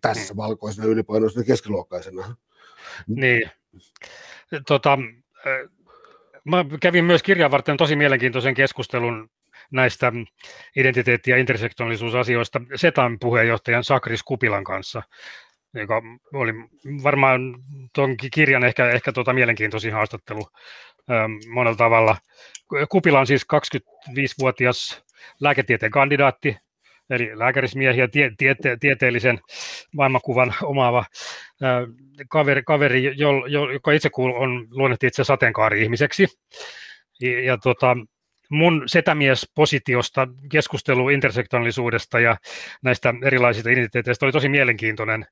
[0.00, 2.36] tässä valkoisena ylipainoisena keskiluokkaisena.
[3.06, 3.50] Niin.
[4.66, 4.98] Tota,
[6.44, 9.30] mä kävin myös kirjan varten tosi mielenkiintoisen keskustelun
[9.72, 10.12] näistä
[10.76, 15.02] identiteetti- ja intersektionaalisuusasioista SETAn puheenjohtajan Sakris Kupilan kanssa,
[15.74, 16.02] joka
[16.32, 16.52] oli
[17.02, 17.40] varmaan
[17.94, 20.48] tuon kirjan ehkä, ehkä tuota mielenkiintoisin haastattelu
[21.10, 22.16] ähm, monella tavalla.
[22.88, 25.04] Kupila on siis 25-vuotias
[25.40, 26.56] lääketieteen kandidaatti,
[27.10, 29.40] eli lääkärismiehiä tie, tiete, tieteellisen
[29.94, 31.04] maailmankuvan omaava
[31.62, 31.80] ää,
[32.28, 36.26] kaveri, kaveri jo, jo, joka itse kuul, on luonnehti itse sateenkaari-ihmiseksi.
[37.20, 37.96] Ja, ja tota,
[38.48, 42.36] mun setämies-positiosta keskustelu intersektionaalisuudesta ja
[42.82, 45.26] näistä erilaisista identiteeteistä oli tosi mielenkiintoinen,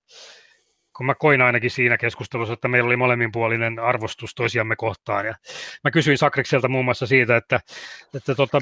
[0.96, 5.26] kun mä koin ainakin siinä keskustelussa, että meillä oli molemminpuolinen arvostus toisiamme kohtaan.
[5.26, 5.34] Ja
[5.84, 7.60] mä kysyin Sakrikselta muun muassa siitä, että,
[8.14, 8.60] että, tota,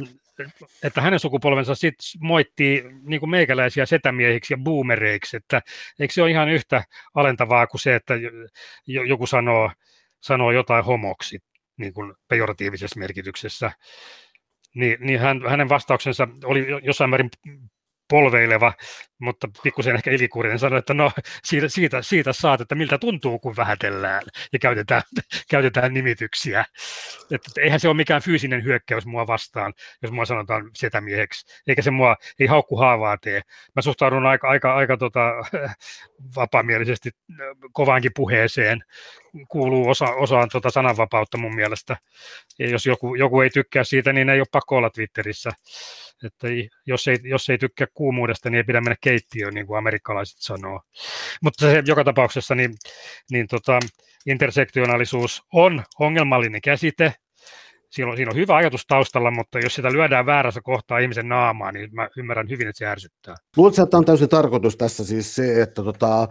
[0.82, 5.62] että hänen sukupolvensa sit moittii niin kuin meikäläisiä setämiehiksi ja boomereiksi, että
[6.00, 6.84] eikö se ole ihan yhtä
[7.14, 8.14] alentavaa kuin se, että
[8.86, 9.70] joku sanoo,
[10.20, 11.38] sanoo jotain homoksi
[11.76, 13.72] niin kuin pejoratiivisessa merkityksessä
[14.74, 17.30] niin, niin hän, hänen vastauksensa oli jossain määrin
[18.10, 18.72] polveileva,
[19.18, 21.12] mutta pikkusen ehkä ilikuurinen sanoi, että no
[21.44, 24.22] siitä, siitä, siitä saat, että miltä tuntuu, kun vähätellään
[24.52, 25.02] ja käytetään,
[25.50, 26.64] käytetään nimityksiä.
[27.30, 29.72] Että eihän se ole mikään fyysinen hyökkäys mua vastaan,
[30.02, 33.42] jos mua sanotaan setämieheksi, eikä se mua ei haukku haavaa tee.
[33.76, 35.32] Mä suhtaudun aika, aika, aika tota,
[36.36, 37.10] vapaamielisesti
[37.72, 38.84] kovaankin puheeseen,
[39.48, 41.96] kuuluu osa, osaan tota sananvapautta mun mielestä.
[42.58, 45.50] Ja jos joku, joku ei tykkää siitä, niin ei ole pakko olla Twitterissä
[46.26, 46.48] että
[46.86, 50.80] jos ei, jos ei tykkää kuumuudesta, niin ei pidä mennä keittiöön, niin kuin amerikkalaiset sanoo.
[51.42, 52.74] Mutta se joka tapauksessa niin,
[53.30, 53.78] niin tota,
[54.26, 57.14] intersektionaalisuus on ongelmallinen käsite,
[57.94, 61.72] siinä on, siinä on hyvä ajatus taustalla, mutta jos sitä lyödään väärässä kohtaa ihmisen naamaa,
[61.72, 63.34] niin mä ymmärrän hyvin, että se ärsyttää.
[63.56, 66.28] Luuletko, että on täysin tarkoitus tässä siis se, että tota, äh,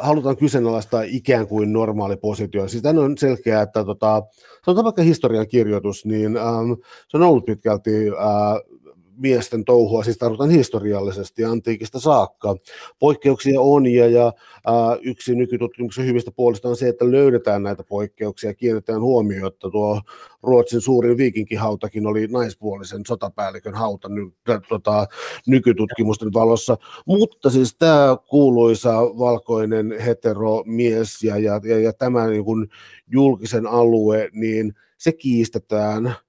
[0.00, 2.68] halutaan kyseenalaistaa ikään kuin normaali positio.
[2.68, 4.22] Siis on selkeää, että tota,
[4.64, 6.72] sanotaan vaikka historian kirjoitus, niin ähm,
[7.08, 8.78] se on ollut pitkälti äh,
[9.18, 12.56] miesten touhua, siis tarkoitan historiallisesti antiikista saakka.
[12.98, 14.32] Poikkeuksia on ja, ja
[14.66, 19.70] ää, yksi nykytutkimuksen hyvistä puolista on se, että löydetään näitä poikkeuksia ja kiinnitetään huomioon, että
[19.70, 20.00] tuo
[20.42, 24.30] Ruotsin suurin viikinkihautakin oli naispuolisen sotapäällikön hauta ny,
[24.68, 25.06] tota,
[25.46, 26.76] nykytutkimusten valossa.
[27.06, 32.68] Mutta siis tämä kuuluisa valkoinen heteromies ja, ja, ja, ja tämä niin kuin
[33.06, 36.14] julkisen alue, niin se kiistetään–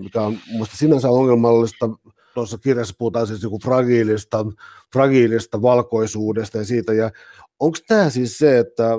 [0.00, 1.90] mikä on mielestäni sinänsä ongelmallista.
[2.34, 4.46] Tuossa kirjassa puhutaan siis niin fragiilista,
[4.92, 6.92] fragiilista valkoisuudesta ja siitä.
[6.92, 7.10] Ja
[7.60, 8.90] onko tämä siis se, että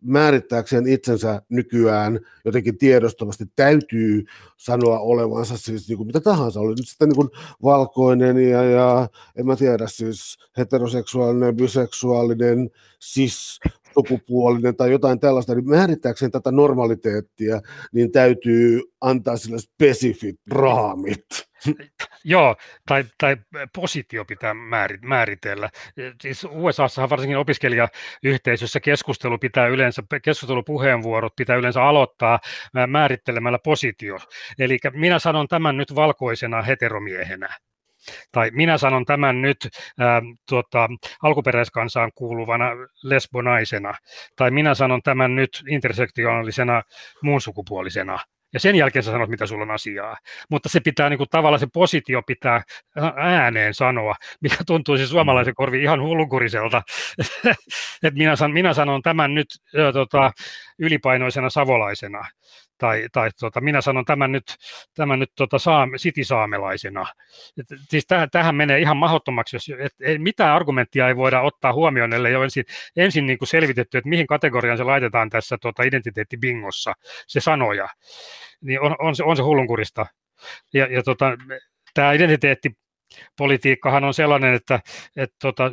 [0.00, 4.24] määrittääkseen itsensä nykyään jotenkin tiedostavasti täytyy
[4.56, 7.28] sanoa olevansa siis niin kuin mitä tahansa, oli nyt sitten niin kuin
[7.62, 12.70] valkoinen ja, ja en mä tiedä siis heteroseksuaalinen, biseksuaalinen,
[13.04, 13.60] cis,
[13.94, 17.60] sukupuolinen tai jotain tällaista, niin määrittääkseen tätä normaliteettia,
[17.92, 21.26] niin täytyy antaa sille spesifit raamit.
[22.24, 23.36] Joo, tai, tai
[23.74, 24.54] positio pitää
[25.02, 25.70] määritellä.
[26.22, 32.38] Siis USAssa varsinkin opiskelijayhteisössä keskustelu pitää yleensä, keskustelupuheenvuorot pitää yleensä aloittaa
[32.86, 34.18] määrittelemällä positio.
[34.58, 37.48] Eli minä sanon tämän nyt valkoisena heteromiehenä
[38.32, 39.68] tai minä sanon tämän nyt
[39.98, 40.88] ää, tuota,
[41.22, 42.70] alkuperäiskansaan kuuluvana
[43.02, 43.94] lesbonaisena,
[44.36, 46.82] tai minä sanon tämän nyt intersektionaalisena
[47.22, 48.18] muunsukupuolisena
[48.52, 50.16] ja sen jälkeen sä sanot, mitä sulla on asiaa.
[50.50, 52.62] Mutta se pitää niin kuin, tavallaan se positio pitää
[53.16, 56.82] ääneen sanoa, mikä tuntuu siis suomalaisen korviin ihan hullukuriselta.
[58.02, 60.32] että minä, san, minä sanon tämän nyt ö, tota,
[60.78, 62.24] ylipainoisena savolaisena
[62.78, 64.44] tai, tai tota, minä sanon tämän nyt,
[64.94, 67.06] tämän nyt tota, saame, sitisaamelaisena.
[67.58, 71.72] Et, siis täh, tähän menee ihan mahdottomaksi, jos et, et, mitään argumenttia ei voida ottaa
[71.72, 72.64] huomioon, ellei ole ensin,
[72.96, 76.92] ensin niin kuin selvitetty, että mihin kategoriaan se laitetaan tässä tota, identiteettibingossa,
[77.26, 77.88] se sanoja.
[78.60, 80.06] Niin on, on, se, on se hullunkurista.
[80.74, 81.32] Ja, ja tota,
[81.94, 84.80] tämä identiteettipolitiikkahan on sellainen, että,
[85.16, 85.70] että tota,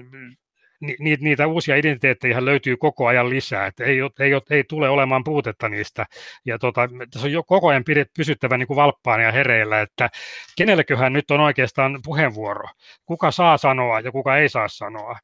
[1.00, 5.70] ni, niitä uusia identiteettejä löytyy koko ajan lisää, että ei, ei, ei tule olemaan puutetta
[5.70, 6.06] niistä.
[6.46, 7.84] Ja tota, tässä on jo koko ajan
[8.18, 10.10] pysyttävä niin kuin valppaana ja hereillä, että
[10.58, 12.70] kenelleköhän nyt on oikeastaan puheenvuoro,
[13.06, 15.16] kuka saa sanoa ja kuka ei saa sanoa,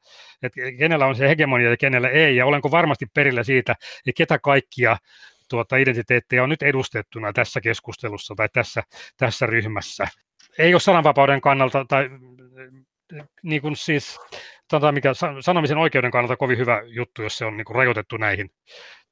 [0.44, 4.40] että kenellä on se hegemonia ja kenellä ei, ja olenko varmasti perillä siitä, että ketä
[4.40, 4.98] kaikkia
[5.50, 8.84] tuota, identiteettejä on nyt edustettuna tässä keskustelussa tai tässä,
[9.18, 10.08] tässä ryhmässä.
[10.58, 12.10] Ei ole sananvapauden kannalta tai
[13.44, 14.20] niin kuin siis
[14.72, 18.50] sanotaan mikä sanomisen oikeuden kannalta kovin hyvä juttu, jos se on niin rajoitettu näihin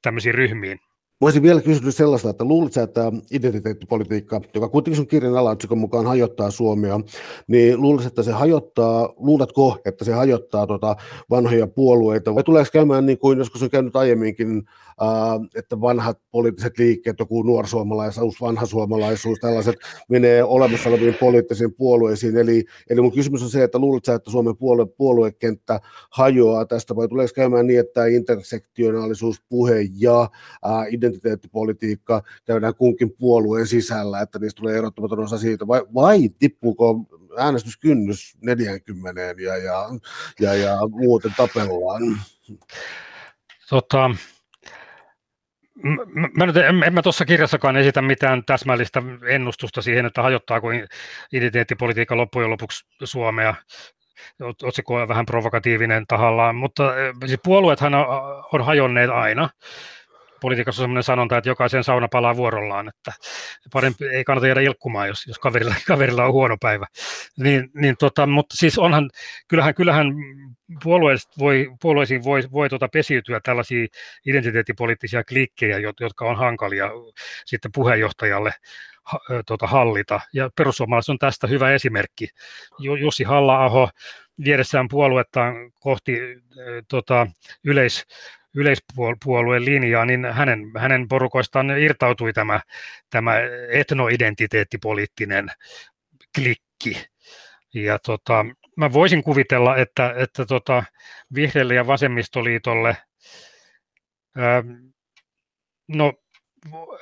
[0.02, 0.80] tämmöisiin ryhmiin.
[1.20, 6.06] Mä olisin vielä kysynyt sellaista, että luuletko että identiteettipolitiikka, joka kuitenkin sun kirjan alaotsikon mukaan
[6.06, 7.00] hajottaa Suomea,
[7.46, 10.96] niin luuletko, että se hajottaa, luuletko, että se hajottaa tota
[11.30, 14.62] vanhoja puolueita, vai tuleeko käymään niin kuin joskus on käynyt aiemminkin,
[15.02, 19.76] äh, että vanhat poliittiset liikkeet, joku nuorsuomalaisuus, vanha suomalaisuus, tällaiset
[20.08, 24.56] menee olemassa oleviin poliittisiin puolueisiin, eli, eli mun kysymys on se, että luuletko että Suomen
[24.56, 32.74] puolue, puoluekenttä hajoaa tästä, vai tuleeko käymään niin, että intersektionaalisuus, puhe ja äh, identiteettipolitiikka käydään
[32.74, 37.06] kunkin puolueen sisällä, että niistä tulee erottamaton osa siitä, vai, vai tippuuko
[37.38, 39.88] äänestyskynnys 40 ja, ja,
[40.40, 42.02] ja, ja muuten tapellaan?
[43.70, 44.10] Tota,
[46.36, 50.68] Mä nyt, en, en mä tuossa kirjassakaan esitä mitään täsmällistä ennustusta siihen, että hajottaako
[51.32, 53.54] identiteettipolitiikka loppujen lopuksi Suomea.
[54.62, 56.92] Otsikko on vähän provokatiivinen tahallaan, mutta
[57.26, 58.06] siis puolueethan on,
[58.52, 59.48] on hajonneet aina
[60.40, 63.12] politiikassa on sellainen sanonta, että jokaisen sauna palaa vuorollaan, että
[63.72, 66.86] parempi ei kannata jäädä ilkkumaan, jos, jos kaverilla, kaverilla on huono päivä.
[67.38, 69.10] Niin, niin tota, mutta siis onhan,
[69.48, 70.06] kyllähän, kyllähän
[70.84, 71.16] voi,
[71.82, 73.86] puolueisiin voi, voi tuota pesiytyä tällaisia
[74.26, 76.90] identiteettipoliittisia klikkejä, jotka on hankalia
[77.46, 78.52] sitten puheenjohtajalle
[79.46, 80.20] tuota, hallita.
[80.32, 82.28] Ja perussuomalaiset on tästä hyvä esimerkki.
[82.78, 83.90] Jussi Halla-aho
[84.44, 86.18] viedessään puoluettaan kohti
[86.88, 87.26] tota,
[87.64, 88.06] yleis,
[88.54, 92.60] yleispuolueen linjaa, niin hänen, hänen porukoistaan irtautui tämä,
[93.10, 93.34] tämä
[93.70, 95.48] etnoidentiteettipoliittinen
[96.34, 97.06] klikki.
[97.74, 98.46] Ja tota,
[98.76, 100.82] mä voisin kuvitella, että, että tota,
[101.34, 102.96] vihreille ja vasemmistoliitolle
[104.36, 104.64] ää,
[105.88, 106.12] no,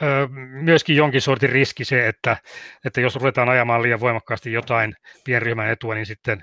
[0.03, 0.29] ää,
[0.63, 2.37] myöskin jonkin sortin riski se, että,
[2.85, 4.95] että jos ruvetaan ajamaan liian voimakkaasti jotain
[5.25, 6.43] pienryhmän etua, niin sitten,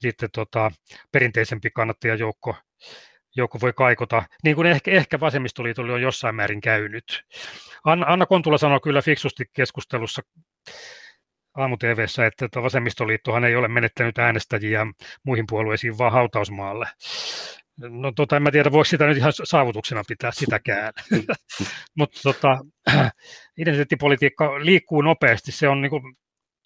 [0.00, 0.70] sitten tota,
[1.12, 2.56] perinteisempi kannattajajoukko
[3.36, 7.24] joku voi kaikota, niin kuin ehkä, ehkä vasemmistoliitolle on jossain määrin käynyt.
[7.84, 10.22] Anna, Anna Kontula sanoi kyllä fiksusti keskustelussa
[11.56, 11.76] aamu
[12.26, 14.86] että vasemmistoliittohan ei ole menettänyt äänestäjiä
[15.22, 16.86] muihin puolueisiin, vaan hautausmaalle.
[17.80, 20.92] No tota, en mä tiedä, voiko sitä nyt ihan saavutuksena pitää sitäkään.
[21.98, 22.58] Mutta tota,
[23.58, 26.02] identiteettipolitiikka liikkuu nopeasti, se on niin kuin,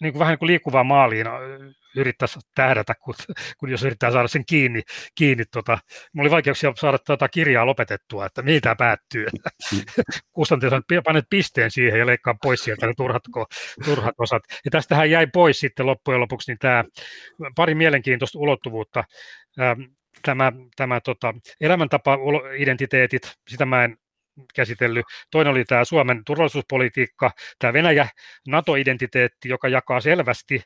[0.01, 1.27] niin kuin vähän niin kuin liikkuvaa maaliin
[1.97, 3.15] yrittäisi tähdätä, kun,
[3.59, 4.83] kun jos yrittää saada sen kiinni.
[5.15, 5.79] kiinni tota.
[6.13, 9.27] Mulla oli vaikeuksia saada tuota kirjaa lopetettua, että mihin tämä päättyy.
[10.33, 13.23] Kustantaja sanoi, panet pisteen siihen ja leikkaa pois sieltä ne turhat,
[13.85, 14.43] turhat osat.
[14.65, 16.85] Ja tästähän jäi pois sitten loppujen lopuksi niin tämä
[17.57, 19.05] pari mielenkiintoista ulottuvuutta.
[20.23, 23.97] Tämä, tämä tota, elämäntapa-identiteetit, sitä mä en
[24.55, 25.07] käsitellyt.
[25.31, 28.09] Toinen oli tämä Suomen turvallisuuspolitiikka, tämä Venäjä
[28.49, 30.63] NATO-identiteetti, joka jakaa selvästi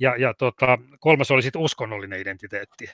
[0.00, 2.90] ja, ja tota, kolmas oli sitten uskonnollinen identiteetti.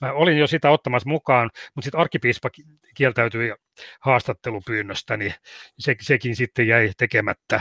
[0.00, 2.50] Mä olin jo sitä ottamassa mukaan, mutta sitten arkkipiispa
[2.94, 3.54] kieltäytyi
[4.00, 5.34] haastattelupyynnöstä, niin
[5.78, 7.60] se, sekin sitten jäi tekemättä.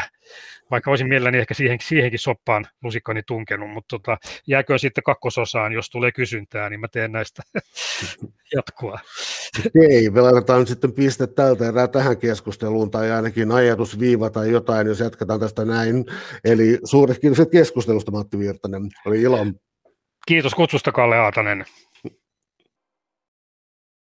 [0.72, 4.18] Vaikka olisin mielelläni ehkä siihen, siihenkin soppaan lusikkani tunkenut, mutta tota,
[4.48, 7.44] jääkö sitten kakkososaan, jos tulee kysyntää, niin mä teen näistä
[8.56, 9.00] jatkoa.
[9.66, 14.88] Okei, me laitetaan nyt sitten piste tältä erää tähän keskusteluun, tai ainakin ajatusviiva tai jotain,
[14.88, 16.06] jos jatketaan tästä näin.
[16.44, 18.90] Eli suuret kiitokset keskustelusta, Matti Virtanen.
[19.06, 19.46] Oli ilo.
[20.28, 21.66] Kiitos kutsusta, Kalle Aatanen.